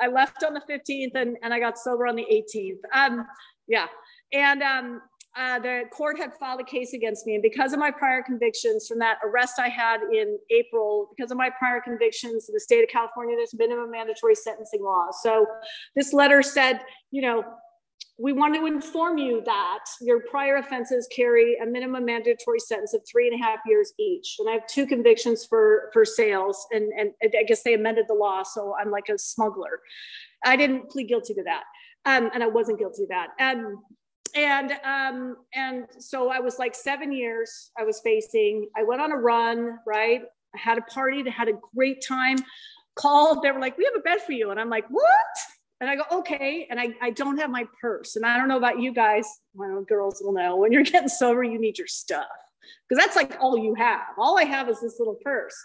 [0.00, 2.80] I left on the fifteenth, and and I got sober on the eighteenth.
[2.94, 3.26] Um,
[3.68, 3.88] yeah,
[4.32, 5.02] and um,
[5.36, 7.34] uh, the court had filed a case against me.
[7.34, 11.38] And because of my prior convictions from that arrest I had in April, because of
[11.38, 15.06] my prior convictions in the state of California, there's minimum mandatory sentencing law.
[15.22, 15.46] So
[15.96, 17.44] this letter said, you know,
[18.18, 23.00] we want to inform you that your prior offenses carry a minimum mandatory sentence of
[23.10, 24.36] three and a half years each.
[24.38, 28.14] And I have two convictions for, for sales, and, and I guess they amended the
[28.14, 29.80] law, so I'm like a smuggler.
[30.44, 31.62] I didn't plead guilty to that.
[32.04, 33.28] Um, and I wasn't guilty of that.
[33.40, 33.82] Um,
[34.34, 38.68] and um, and so I was like seven years I was facing.
[38.76, 40.22] I went on a run, right?
[40.54, 42.38] I had a party, had a great time.
[42.94, 45.36] Called, they were like, "We have a bed for you," and I'm like, "What?"
[45.80, 48.58] And I go, "Okay." And I, I don't have my purse, and I don't know
[48.58, 49.26] about you guys.
[49.54, 52.26] Well, girls will know when you're getting sober, you need your stuff
[52.88, 54.00] because that's like all you have.
[54.18, 55.56] All I have is this little purse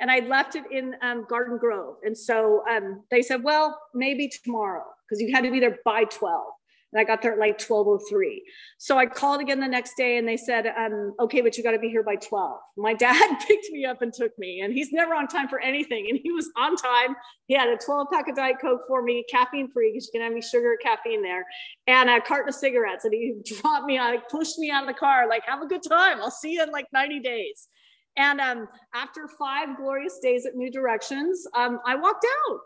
[0.00, 1.96] and I left it in um, Garden Grove.
[2.04, 6.04] And so um, they said, well, maybe tomorrow, because you had to be there by
[6.04, 6.46] 12
[6.92, 8.42] and I got there at like 1203.
[8.78, 11.72] So I called again the next day and they said, um, okay, but you got
[11.72, 12.58] to be here by 12.
[12.76, 16.06] My dad picked me up and took me and he's never on time for anything.
[16.08, 17.14] And he was on time.
[17.46, 20.22] He had a 12 pack of Diet Coke for me, caffeine free, because you can
[20.22, 21.44] have any sugar or caffeine there
[21.86, 23.04] and a carton of cigarettes.
[23.04, 25.82] And he dropped me on, pushed me out of the car, like, have a good
[25.86, 26.22] time.
[26.22, 27.68] I'll see you in like 90 days.
[28.16, 32.58] And um, after five glorious days at New Directions, um, I walked out.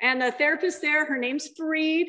[0.00, 2.06] And the therapist there, her name's Fareed.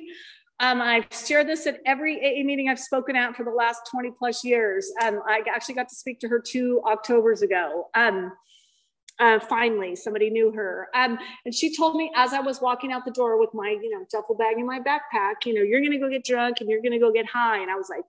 [0.60, 4.12] Um, I've shared this at every AA meeting I've spoken at for the last 20
[4.18, 4.90] plus years.
[5.04, 7.88] Um, I actually got to speak to her two Octobers ago.
[7.94, 8.32] Um,
[9.20, 10.88] uh, finally, somebody knew her.
[10.94, 13.90] Um, and she told me as I was walking out the door with my, you
[13.90, 16.70] know, duffel bag in my backpack, you know, you're going to go get drunk and
[16.70, 17.62] you're going to go get high.
[17.62, 18.04] And I was like,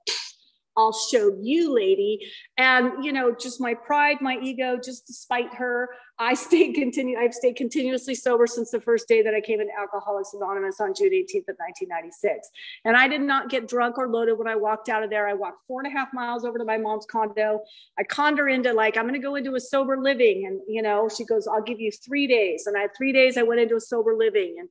[0.76, 2.20] I'll show you, lady.
[2.58, 7.18] And, you know, just my pride, my ego, just despite her, I stayed continue.
[7.18, 10.94] I've stayed continuously sober since the first day that I came into Alcoholics Anonymous on
[10.94, 12.48] June 18th of 1996.
[12.86, 15.28] And I did not get drunk or loaded when I walked out of there.
[15.28, 17.60] I walked four and a half miles over to my mom's condo.
[17.98, 20.46] I conned her into like, I'm going to go into a sober living.
[20.46, 22.66] And, you know, she goes, I'll give you three days.
[22.66, 24.56] And I had three days I went into a sober living.
[24.58, 24.68] And,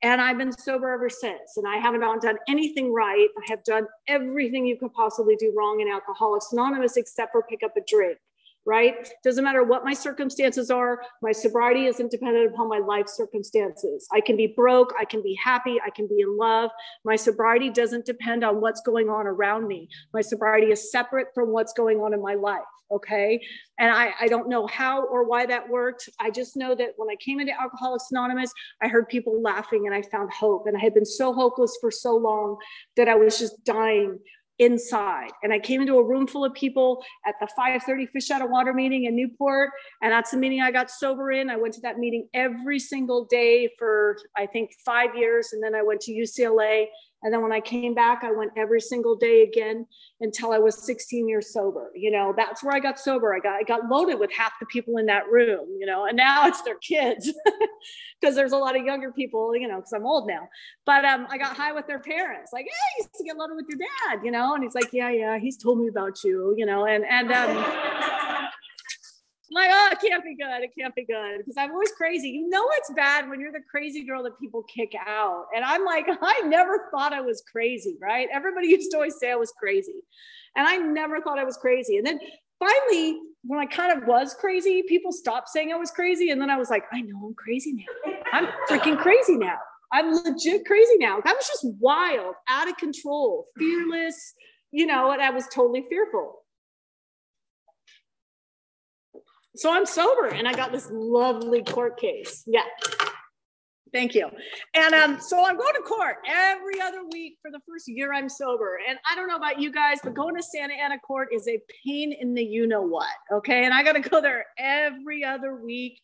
[0.00, 1.58] and I've been sober ever since.
[1.58, 3.28] And I haven't done anything right.
[3.36, 7.62] I have done everything you could possibly do wrong in Alcoholics Anonymous except for pick
[7.62, 8.16] up a drink
[8.66, 9.08] right?
[9.22, 14.08] Doesn't matter what my circumstances are, my sobriety isn't dependent upon my life circumstances.
[14.12, 16.70] I can be broke, I can be happy, I can be in love.
[17.04, 19.88] My sobriety doesn't depend on what's going on around me.
[20.12, 22.62] My sobriety is separate from what's going on in my life.
[22.90, 23.40] Okay.
[23.78, 26.08] And I, I don't know how or why that worked.
[26.20, 29.94] I just know that when I came into Alcoholics Anonymous, I heard people laughing and
[29.94, 30.66] I found hope.
[30.66, 32.56] And I had been so hopeless for so long
[32.96, 34.18] that I was just dying
[34.58, 35.30] inside.
[35.42, 38.50] And I came into a room full of people at the 5:30 fish out of
[38.50, 39.70] water meeting in Newport,
[40.02, 41.50] and that's the meeting I got sober in.
[41.50, 45.74] I went to that meeting every single day for I think 5 years and then
[45.74, 46.86] I went to UCLA
[47.22, 49.86] And then when I came back, I went every single day again
[50.20, 51.90] until I was 16 years sober.
[51.94, 53.34] You know, that's where I got sober.
[53.34, 56.16] I got I got loaded with half the people in that room, you know, and
[56.16, 57.32] now it's their kids
[58.20, 60.48] because there's a lot of younger people, you know, because I'm old now.
[60.84, 63.56] But um, I got high with their parents, like, hey, you used to get loaded
[63.56, 66.54] with your dad, you know, and he's like, yeah, yeah, he's told me about you,
[66.56, 68.48] you know, and and um
[69.50, 70.62] like, oh, it can't be good.
[70.62, 71.38] It can't be good.
[71.38, 72.28] Because I'm always crazy.
[72.30, 75.46] You know it's bad when you're the crazy girl that people kick out.
[75.54, 78.28] And I'm like, I never thought I was crazy, right?
[78.32, 79.94] Everybody used to always say I was crazy.
[80.56, 81.98] And I never thought I was crazy.
[81.98, 82.18] And then
[82.58, 86.30] finally, when I kind of was crazy, people stopped saying I was crazy.
[86.30, 88.12] And then I was like, I know I'm crazy now.
[88.32, 89.58] I'm freaking crazy now.
[89.92, 91.20] I'm legit crazy now.
[91.24, 94.34] I was just wild, out of control, fearless,
[94.72, 96.34] you know, and I was totally fearful.
[99.56, 102.44] So I'm sober and I got this lovely court case.
[102.46, 102.62] Yeah.
[103.92, 104.28] Thank you.
[104.74, 108.28] And um, so I'm going to court every other week for the first year I'm
[108.28, 108.78] sober.
[108.86, 111.58] And I don't know about you guys, but going to Santa Ana court is a
[111.84, 113.08] pain in the you know what.
[113.32, 113.64] Okay.
[113.64, 115.98] And I got to go there every other week.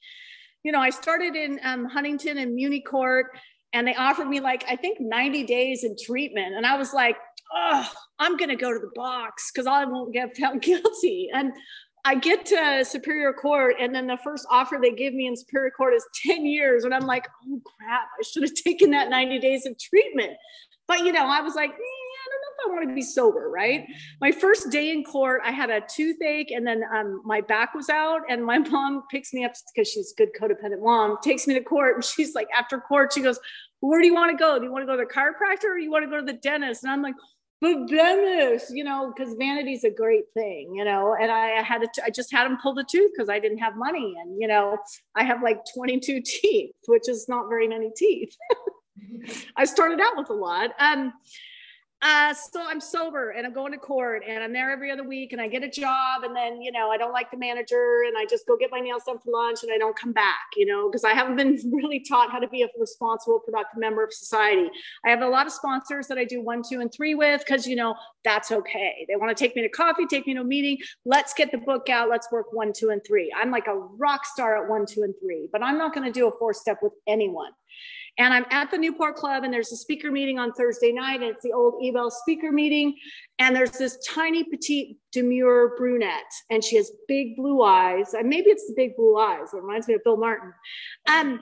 [0.64, 3.26] You know, I started in um, Huntington and Muni court,
[3.72, 6.54] and they offered me like, I think 90 days in treatment.
[6.54, 7.16] And I was like,
[7.54, 11.28] oh, I'm going to go to the box because I won't get found guilty.
[11.32, 11.52] And
[12.04, 15.70] I get to Superior Court, and then the first offer they give me in Superior
[15.70, 16.84] Court is 10 years.
[16.84, 20.32] And I'm like, oh crap, I should have taken that 90 days of treatment.
[20.88, 23.02] But, you know, I was like, eh, I don't know if I want to be
[23.02, 23.86] sober, right?
[24.20, 27.88] My first day in court, I had a toothache, and then um, my back was
[27.88, 28.22] out.
[28.28, 31.62] And my mom picks me up because she's a good codependent mom, takes me to
[31.62, 31.94] court.
[31.94, 33.38] And she's like, after court, she goes,
[33.78, 34.58] Where do you want to go?
[34.58, 36.38] Do you want to go to the chiropractor or you want to go to the
[36.38, 36.82] dentist?
[36.82, 37.14] And I'm like,
[37.62, 41.14] but Venice, you know, because vanity's a great thing, you know.
[41.18, 43.76] And I had to, I just had him pull the tooth because I didn't have
[43.76, 44.76] money, and you know,
[45.14, 48.36] I have like 22 teeth, which is not very many teeth.
[49.56, 50.70] I started out with a lot.
[50.80, 51.12] Um,
[52.02, 55.32] uh, so I'm sober and I'm going to court and I'm there every other week
[55.32, 58.18] and I get a job and then, you know, I don't like the manager and
[58.18, 60.66] I just go get my nails done for lunch and I don't come back, you
[60.66, 64.12] know, because I haven't been really taught how to be a responsible, productive member of
[64.12, 64.68] society.
[65.06, 67.68] I have a lot of sponsors that I do one, two, and three with because,
[67.68, 69.06] you know, that's okay.
[69.08, 70.78] They want to take me to coffee, take me to a meeting.
[71.04, 72.08] Let's get the book out.
[72.08, 73.32] Let's work one, two, and three.
[73.36, 76.12] I'm like a rock star at one, two, and three, but I'm not going to
[76.12, 77.52] do a four step with anyone.
[78.18, 81.22] And I'm at the Newport Club, and there's a speaker meeting on Thursday night.
[81.22, 82.94] And it's the old Ebell speaker meeting.
[83.38, 88.14] And there's this tiny, petite, demure brunette, and she has big blue eyes.
[88.14, 89.52] And maybe it's the big blue eyes.
[89.52, 90.52] It reminds me of Bill Martin.
[91.08, 91.40] Um,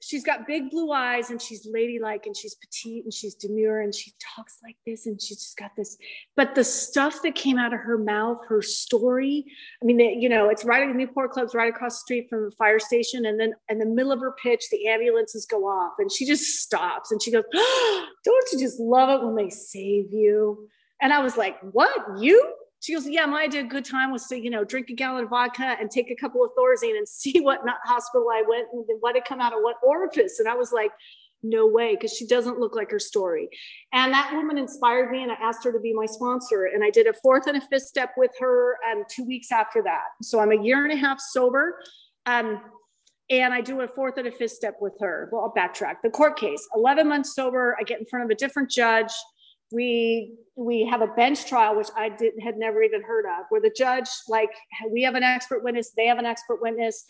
[0.00, 3.94] she's got big blue eyes and she's ladylike and she's petite and she's demure and
[3.94, 5.96] she talks like this and she's just got this
[6.36, 9.44] but the stuff that came out of her mouth her story
[9.82, 12.44] i mean you know it's right at the newport club's right across the street from
[12.44, 15.94] the fire station and then in the middle of her pitch the ambulances go off
[15.98, 19.50] and she just stops and she goes oh, don't you just love it when they
[19.50, 20.68] save you?
[21.00, 21.90] And i was like what?
[22.18, 25.24] You she goes, yeah, my idea good time was to, you know, drink a gallon
[25.24, 28.84] of vodka and take a couple of Thorazine and see what hospital I went and
[29.00, 30.38] what had come out of what orifice.
[30.38, 30.92] And I was like,
[31.42, 33.48] no way, because she doesn't look like her story.
[33.92, 36.64] And that woman inspired me, and I asked her to be my sponsor.
[36.64, 39.80] And I did a fourth and a fifth step with her um, two weeks after
[39.82, 40.04] that.
[40.20, 41.78] So I'm a year and a half sober.
[42.26, 42.60] Um,
[43.30, 45.28] and I do a fourth and a fifth step with her.
[45.30, 45.96] Well, I'll backtrack.
[46.02, 47.76] The court case, 11 months sober.
[47.78, 49.12] I get in front of a different judge
[49.70, 53.60] we we have a bench trial which i didn't had never even heard of where
[53.60, 54.50] the judge like
[54.90, 57.04] we have an expert witness they have an expert witness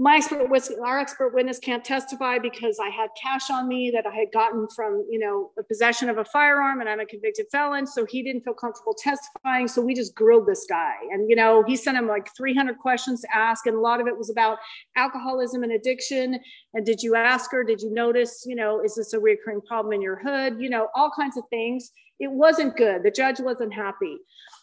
[0.00, 4.06] my expert was our expert witness can't testify because I had cash on me that
[4.06, 7.46] I had gotten from you know a possession of a firearm and I'm a convicted
[7.50, 7.84] felon.
[7.84, 9.66] So he didn't feel comfortable testifying.
[9.66, 10.94] So we just grilled this guy.
[11.10, 14.06] And you know he sent him like 300 questions to ask and a lot of
[14.06, 14.58] it was about
[14.96, 16.38] alcoholism and addiction.
[16.74, 17.64] And did you ask her?
[17.64, 20.60] Did you notice you know is this a recurring problem in your hood?
[20.60, 21.90] You know all kinds of things.
[22.20, 23.02] It wasn't good.
[23.02, 24.18] The judge wasn't happy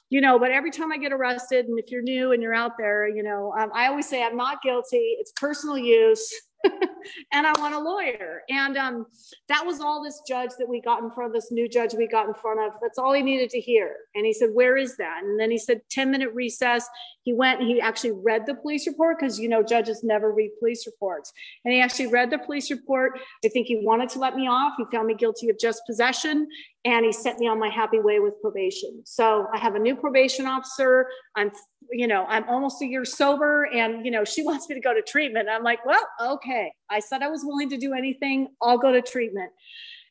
[0.10, 2.78] you know, but every time I get arrested, and if you're new and you're out
[2.78, 5.18] there, you know, um, I always say I'm not guilty.
[5.20, 6.32] It's personal use.
[7.32, 8.42] and I want a lawyer.
[8.50, 9.06] And um,
[9.48, 12.08] that was all this judge that we got in front of, this new judge we
[12.08, 12.74] got in front of.
[12.82, 13.96] That's all he needed to hear.
[14.16, 15.22] And he said, Where is that?
[15.24, 16.88] And then he said, 10 minute recess.
[17.24, 20.52] He went and he actually read the police report because, you know, judges never read
[20.60, 21.34] police reports.
[21.64, 23.20] And he actually read the police report.
[23.44, 24.74] I think he wanted to let me off.
[24.78, 26.48] He found me guilty of just possession
[26.86, 29.02] and he sent me on my happy way with probation.
[29.06, 31.08] So I have a new probation officer.
[31.36, 31.52] I'm
[31.98, 34.94] you know, I'm almost a year sober and, you know, she wants me to go
[34.94, 35.50] to treatment.
[35.50, 36.72] I'm like, well, okay.
[36.90, 38.50] I said I was willing to do anything.
[38.62, 39.52] I'll go to treatment.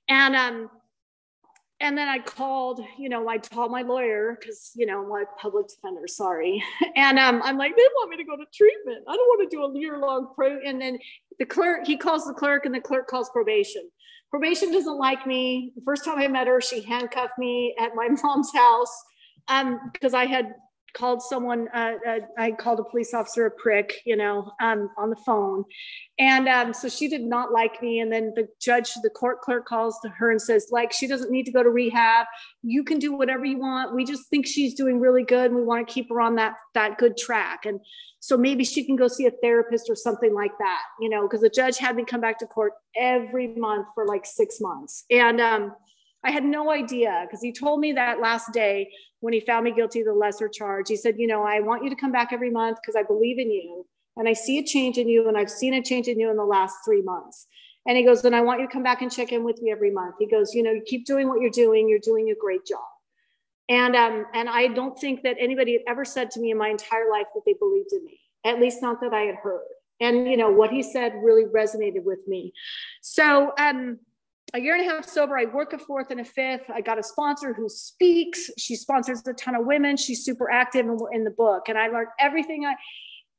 [0.09, 0.70] And, um,
[1.81, 5.27] and then I called, you know, I called my lawyer because, you know, I'm like
[5.37, 6.62] public defender, sorry.
[6.97, 9.05] And um, I'm like, they want me to go to treatment.
[9.09, 10.58] I don't want to do a year long pro.
[10.65, 10.98] And then
[11.38, 13.83] the clerk, he calls the clerk and the clerk calls probation
[14.35, 15.73] probation doesn't like me.
[15.77, 19.04] The first time I met her, she handcuffed me at my mom's house
[19.46, 20.54] um, because I had
[20.95, 25.11] called someone, uh, uh, I called a police officer a prick, you know, um, on
[25.11, 25.65] the phone.
[26.19, 28.01] And um, so she did not like me.
[28.01, 31.31] And then the judge, the court clerk calls to her and says, like, she doesn't
[31.31, 32.27] need to go to rehab.
[32.63, 33.95] You can do whatever you want.
[33.95, 35.47] We just think she's doing really good.
[35.47, 37.67] And we want to keep her on that, that good track.
[37.67, 37.81] And
[38.21, 41.42] so maybe she can go see a therapist or something like that, you know, because
[41.42, 45.05] the judge had me come back to court every month for like six months.
[45.11, 45.75] And um,
[46.25, 48.88] I had no idea because he told me that last day
[49.25, 50.87] when he found me guilty of the lesser charge.
[50.90, 53.38] He said, You know, I want you to come back every month because I believe
[53.38, 53.87] in you
[54.18, 56.37] and I see a change in you and I've seen a change in you in
[56.37, 57.46] the last three months.
[57.87, 59.72] And he goes, Then I want you to come back and check in with me
[59.72, 60.16] every month.
[60.18, 62.85] He goes, You know, you keep doing what you're doing, you're doing a great job.
[63.70, 66.68] And um, and I don't think that anybody had ever said to me in my
[66.68, 69.64] entire life that they believed in me, at least not that I had heard.
[70.00, 72.52] And you know what he said really resonated with me.
[73.00, 74.00] So um,
[74.55, 75.37] a year and a half sober.
[75.37, 76.71] I work a fourth and a fifth.
[76.73, 78.50] I got a sponsor who speaks.
[78.57, 79.96] She sponsors a ton of women.
[79.96, 81.65] She's super active in the book.
[81.69, 82.75] And I learned everything I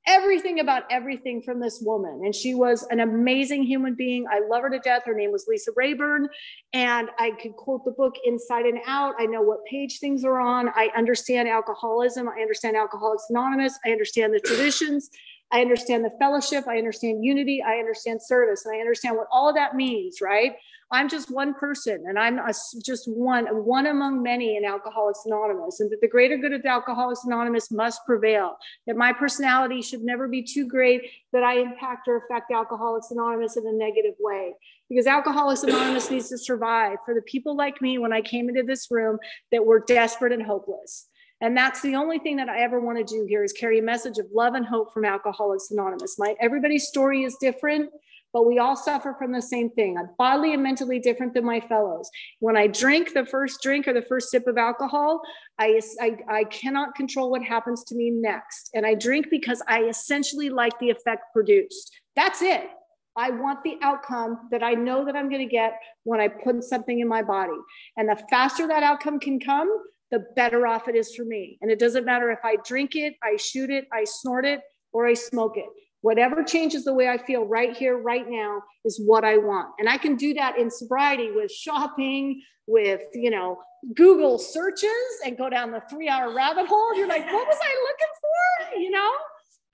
[0.07, 2.21] everything about everything from this woman.
[2.23, 4.25] And she was an amazing human being.
[4.29, 5.01] I love her to death.
[5.05, 6.29] Her name was Lisa Rayburn.
[6.73, 9.15] And I could quote the book inside and out.
[9.19, 10.69] I know what page things are on.
[10.75, 12.29] I understand alcoholism.
[12.29, 13.79] I understand Alcoholics Anonymous.
[13.85, 15.09] I understand the traditions.
[15.51, 16.67] I understand the fellowship.
[16.67, 17.63] I understand unity.
[17.65, 18.65] I understand service.
[18.65, 20.53] And I understand what all of that means, right?
[20.91, 25.79] I'm just one person and I'm a, just one, one among many in Alcoholics Anonymous,
[25.79, 28.57] and that the greater good of Alcoholics Anonymous must prevail.
[28.85, 31.01] That my personality should never be too great
[31.33, 34.53] that I impact or affect Alcoholics Anonymous in a negative way.
[34.89, 38.61] Because Alcoholics Anonymous needs to survive for the people like me when I came into
[38.61, 39.17] this room
[39.51, 41.07] that were desperate and hopeless.
[41.45, 43.83] And that's the only thing that I ever want to do here is carry a
[43.83, 46.17] message of love and hope from Alcoholics Anonymous.
[46.17, 47.91] My everybody's story is different
[48.33, 49.97] but we all suffer from the same thing.
[49.97, 52.09] I'm bodily and mentally different than my fellows.
[52.39, 55.21] When I drink the first drink or the first sip of alcohol,
[55.57, 58.71] I, I, I cannot control what happens to me next.
[58.73, 61.97] And I drink because I essentially like the effect produced.
[62.17, 62.67] That's it.
[63.15, 66.61] I want the outcome that I know that I'm going to get when I put
[66.65, 67.53] something in my body.
[67.95, 69.69] And the faster that outcome can come,
[70.15, 71.57] the better off it is for me.
[71.61, 74.61] And it doesn't matter if I drink it, I shoot it, I snort it,
[74.93, 75.65] or I smoke it.
[75.99, 79.73] Whatever changes the way I feel right here, right now, is what I want.
[79.77, 83.59] And I can do that in sobriety with shopping, with, you know,
[83.93, 84.89] Google searches
[85.25, 86.95] and go down the three hour rabbit hole.
[86.95, 88.79] You're like, what was I looking for?
[88.79, 89.11] You know?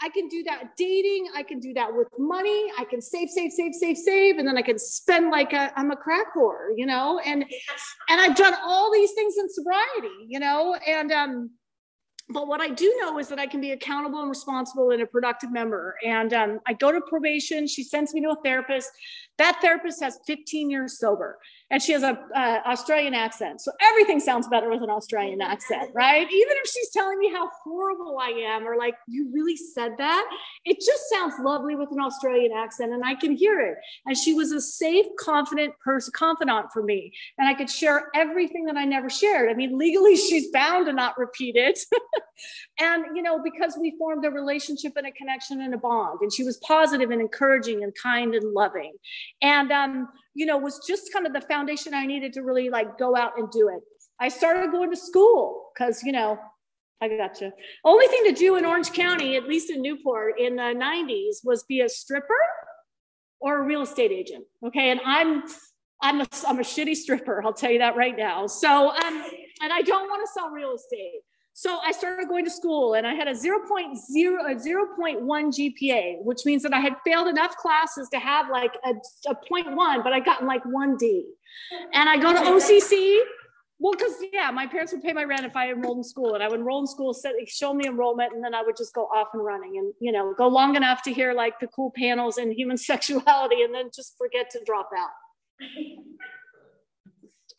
[0.04, 1.28] I can do that dating.
[1.36, 2.72] I can do that with money.
[2.80, 5.92] I can save, save, save, save, save, and then I can spend like i am
[5.92, 7.20] a crack whore, you know.
[7.20, 7.46] And
[8.10, 10.76] and I've done all these things in sobriety, you know.
[10.88, 11.52] And um,
[12.30, 15.06] but what I do know is that I can be accountable and responsible and a
[15.06, 15.96] productive member.
[16.04, 17.68] And um, I go to probation.
[17.68, 18.90] She sends me to a therapist.
[19.38, 21.38] That therapist has 15 years sober
[21.72, 23.62] and she has a uh, Australian accent.
[23.62, 26.30] So everything sounds better with an Australian accent, right?
[26.30, 30.30] Even if she's telling me how horrible I am, or like, you really said that,
[30.66, 33.78] it just sounds lovely with an Australian accent, and I can hear it.
[34.06, 38.66] And she was a safe, confident person, confidant for me, and I could share everything
[38.66, 39.50] that I never shared.
[39.50, 41.80] I mean, legally, she's bound to not repeat it,
[42.82, 46.34] and you know, because we formed a relationship and a connection and a bond, and
[46.34, 48.94] she was positive and encouraging and kind and loving,
[49.42, 52.98] and um, you know, was just kind of the foundation I needed to really like
[52.98, 53.82] go out and do it.
[54.20, 56.40] I started going to school because, you know,
[57.02, 57.52] I got you.
[57.84, 61.64] Only thing to do in Orange County, at least in Newport in the 90s, was
[61.64, 62.28] be a stripper
[63.40, 64.46] or a real estate agent.
[64.66, 64.92] Okay.
[64.92, 65.44] And I'm
[66.04, 67.44] I'm a, I'm a shitty stripper.
[67.44, 68.48] I'll tell you that right now.
[68.48, 69.24] So, um,
[69.62, 71.22] and I don't want to sell real estate.
[71.62, 76.40] So I started going to school and I had a 0.0, a 0.1 GPA, which
[76.44, 78.96] means that I had failed enough classes to have like a,
[79.30, 81.22] a 0.1, but I got like 1D.
[81.94, 83.20] And I go to OCC.
[83.78, 86.44] Well, because yeah, my parents would pay my rent if I enrolled in school, and
[86.44, 89.28] I would enroll in school, show me enrollment, and then I would just go off
[89.34, 92.52] and running, and you know, go long enough to hear like the cool panels in
[92.52, 95.10] human sexuality, and then just forget to drop out.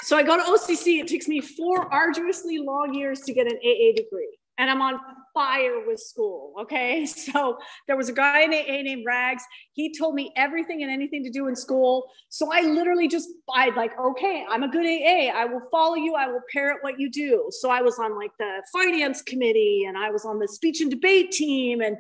[0.02, 1.00] So I go to OCC.
[1.00, 4.36] It takes me four arduously long years to get an AA degree.
[4.58, 4.98] And I'm on
[5.32, 6.54] fire with school.
[6.60, 7.06] Okay.
[7.32, 9.44] So there was a guy in AA named Rags.
[9.74, 12.10] He told me everything and anything to do in school.
[12.30, 15.30] So I literally just, I like, okay, I'm a good AA.
[15.34, 16.14] I will follow you.
[16.14, 17.48] I will parrot what you do.
[17.50, 20.90] So I was on like the finance committee and I was on the speech and
[20.90, 21.80] debate team.
[21.80, 21.96] And,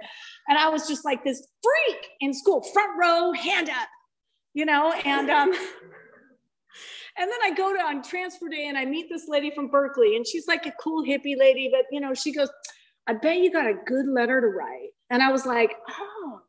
[0.48, 3.88] and I was just like this freak in school, front row, hand up,
[4.54, 5.52] you know, and, um,
[7.18, 10.16] and then I go to on transfer day and I meet this lady from Berkeley,
[10.16, 12.50] and she's like a cool hippie lady, but you know, she goes,
[13.06, 14.90] I bet you got a good letter to write.
[15.10, 16.40] And I was like, oh,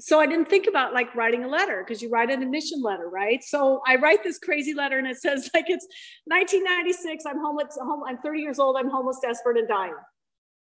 [0.00, 3.08] so I didn't think about like writing a letter because you write an admission letter,
[3.08, 3.42] right?
[3.44, 5.86] So I write this crazy letter and it says like it's
[6.26, 7.24] 1996.
[7.26, 7.78] I'm homeless.
[7.80, 8.76] Home, I'm 30 years old.
[8.78, 9.94] I'm homeless, desperate, and dying.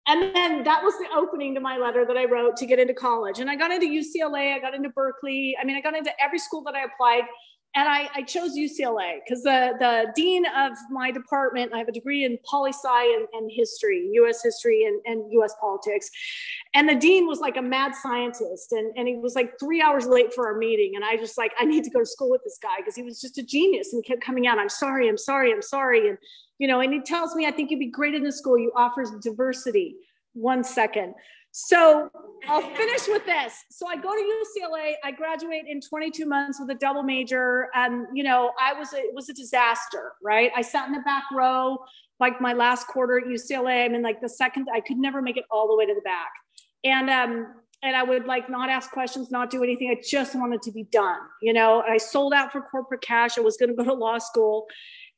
[0.08, 2.94] And then that was the opening to my letter that I wrote to get into
[2.94, 3.40] college.
[3.40, 4.54] And I got into UCLA.
[4.54, 5.54] I got into Berkeley.
[5.60, 7.24] I mean, I got into every school that I applied
[7.74, 11.92] and I, I chose UCLA because the, the dean of my department, I have a
[11.92, 16.10] degree in poli sci and, and history, US history and, and US politics.
[16.74, 18.72] And the dean was like a mad scientist.
[18.72, 20.92] And, and he was like three hours late for our meeting.
[20.96, 23.02] And I just like, I need to go to school with this guy because he
[23.02, 24.58] was just a genius and kept coming out.
[24.58, 26.08] I'm sorry, I'm sorry, I'm sorry.
[26.08, 26.18] And,
[26.58, 28.58] you know, and he tells me, I think you'd be great in the school.
[28.58, 29.96] You offers diversity.
[30.32, 31.14] One second.
[31.52, 32.10] So
[32.48, 33.54] I'll finish with this.
[33.70, 34.92] So I go to UCLA.
[35.02, 38.98] I graduate in 22 months with a double major, and you know, I was a,
[38.98, 40.50] it was a disaster, right?
[40.54, 41.78] I sat in the back row,
[42.20, 43.84] like my last quarter at UCLA.
[43.84, 44.68] I'm in like the second.
[44.72, 46.30] I could never make it all the way to the back,
[46.84, 49.90] and um, and I would like not ask questions, not do anything.
[49.90, 51.82] I just wanted to be done, you know.
[51.82, 53.38] I sold out for corporate cash.
[53.38, 54.66] I was going to go to law school,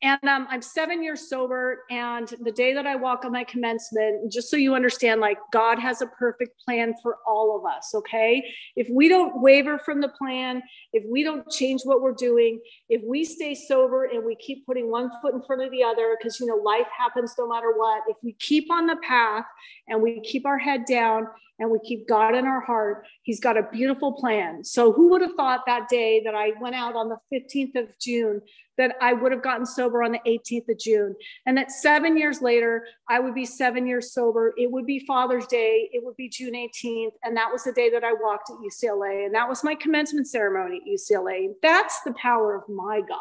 [0.02, 1.84] and um, I'm seven years sober.
[1.90, 5.78] And the day that I walk on my commencement, just so you understand, like God
[5.78, 7.94] has a perfect plan for all of us.
[7.94, 8.42] Okay.
[8.76, 13.02] If we don't waver from the plan, if we don't change what we're doing, if
[13.06, 16.40] we stay sober and we keep putting one foot in front of the other, because,
[16.40, 19.44] you know, life happens no matter what, if we keep on the path
[19.88, 21.26] and we keep our head down
[21.60, 24.64] and we keep God in our heart, He's got a beautiful plan.
[24.64, 27.88] So, who would have thought that day that I went out on the 15th of
[28.00, 28.40] June
[28.80, 31.14] that I would have gotten sober on the 18th of June.
[31.44, 34.54] And that seven years later, I would be seven years sober.
[34.56, 35.90] It would be Father's Day.
[35.92, 37.12] It would be June 18th.
[37.22, 39.26] And that was the day that I walked at UCLA.
[39.26, 41.48] And that was my commencement ceremony at UCLA.
[41.62, 43.18] That's the power of my God.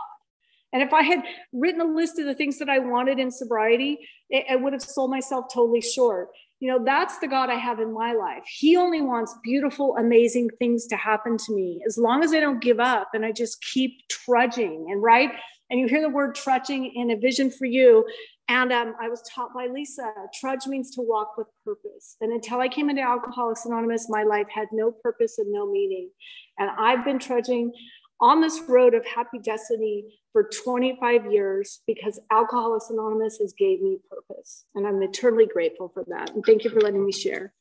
[0.72, 3.98] And if I had written a list of the things that I wanted in sobriety,
[4.50, 6.30] I would have sold myself totally short.
[6.60, 8.43] You know, that's the God I have in my life.
[8.45, 12.62] He only wants beautiful, amazing things to happen to me as long as I don't
[12.62, 14.88] give up and I just keep trudging.
[14.89, 15.32] And right.
[15.70, 18.05] And you hear the word trudging in a vision for you.
[18.49, 22.18] And um, I was taught by Lisa, trudge means to walk with purpose.
[22.20, 26.10] And until I came into Alcoholics Anonymous, my life had no purpose and no meaning.
[26.57, 27.72] And I've been trudging
[28.22, 33.98] on this road of happy destiny for 25 years because Alcoholics Anonymous has gave me
[34.10, 34.66] purpose.
[34.76, 36.32] And I'm eternally grateful for that.
[36.32, 37.54] And thank you for letting me share.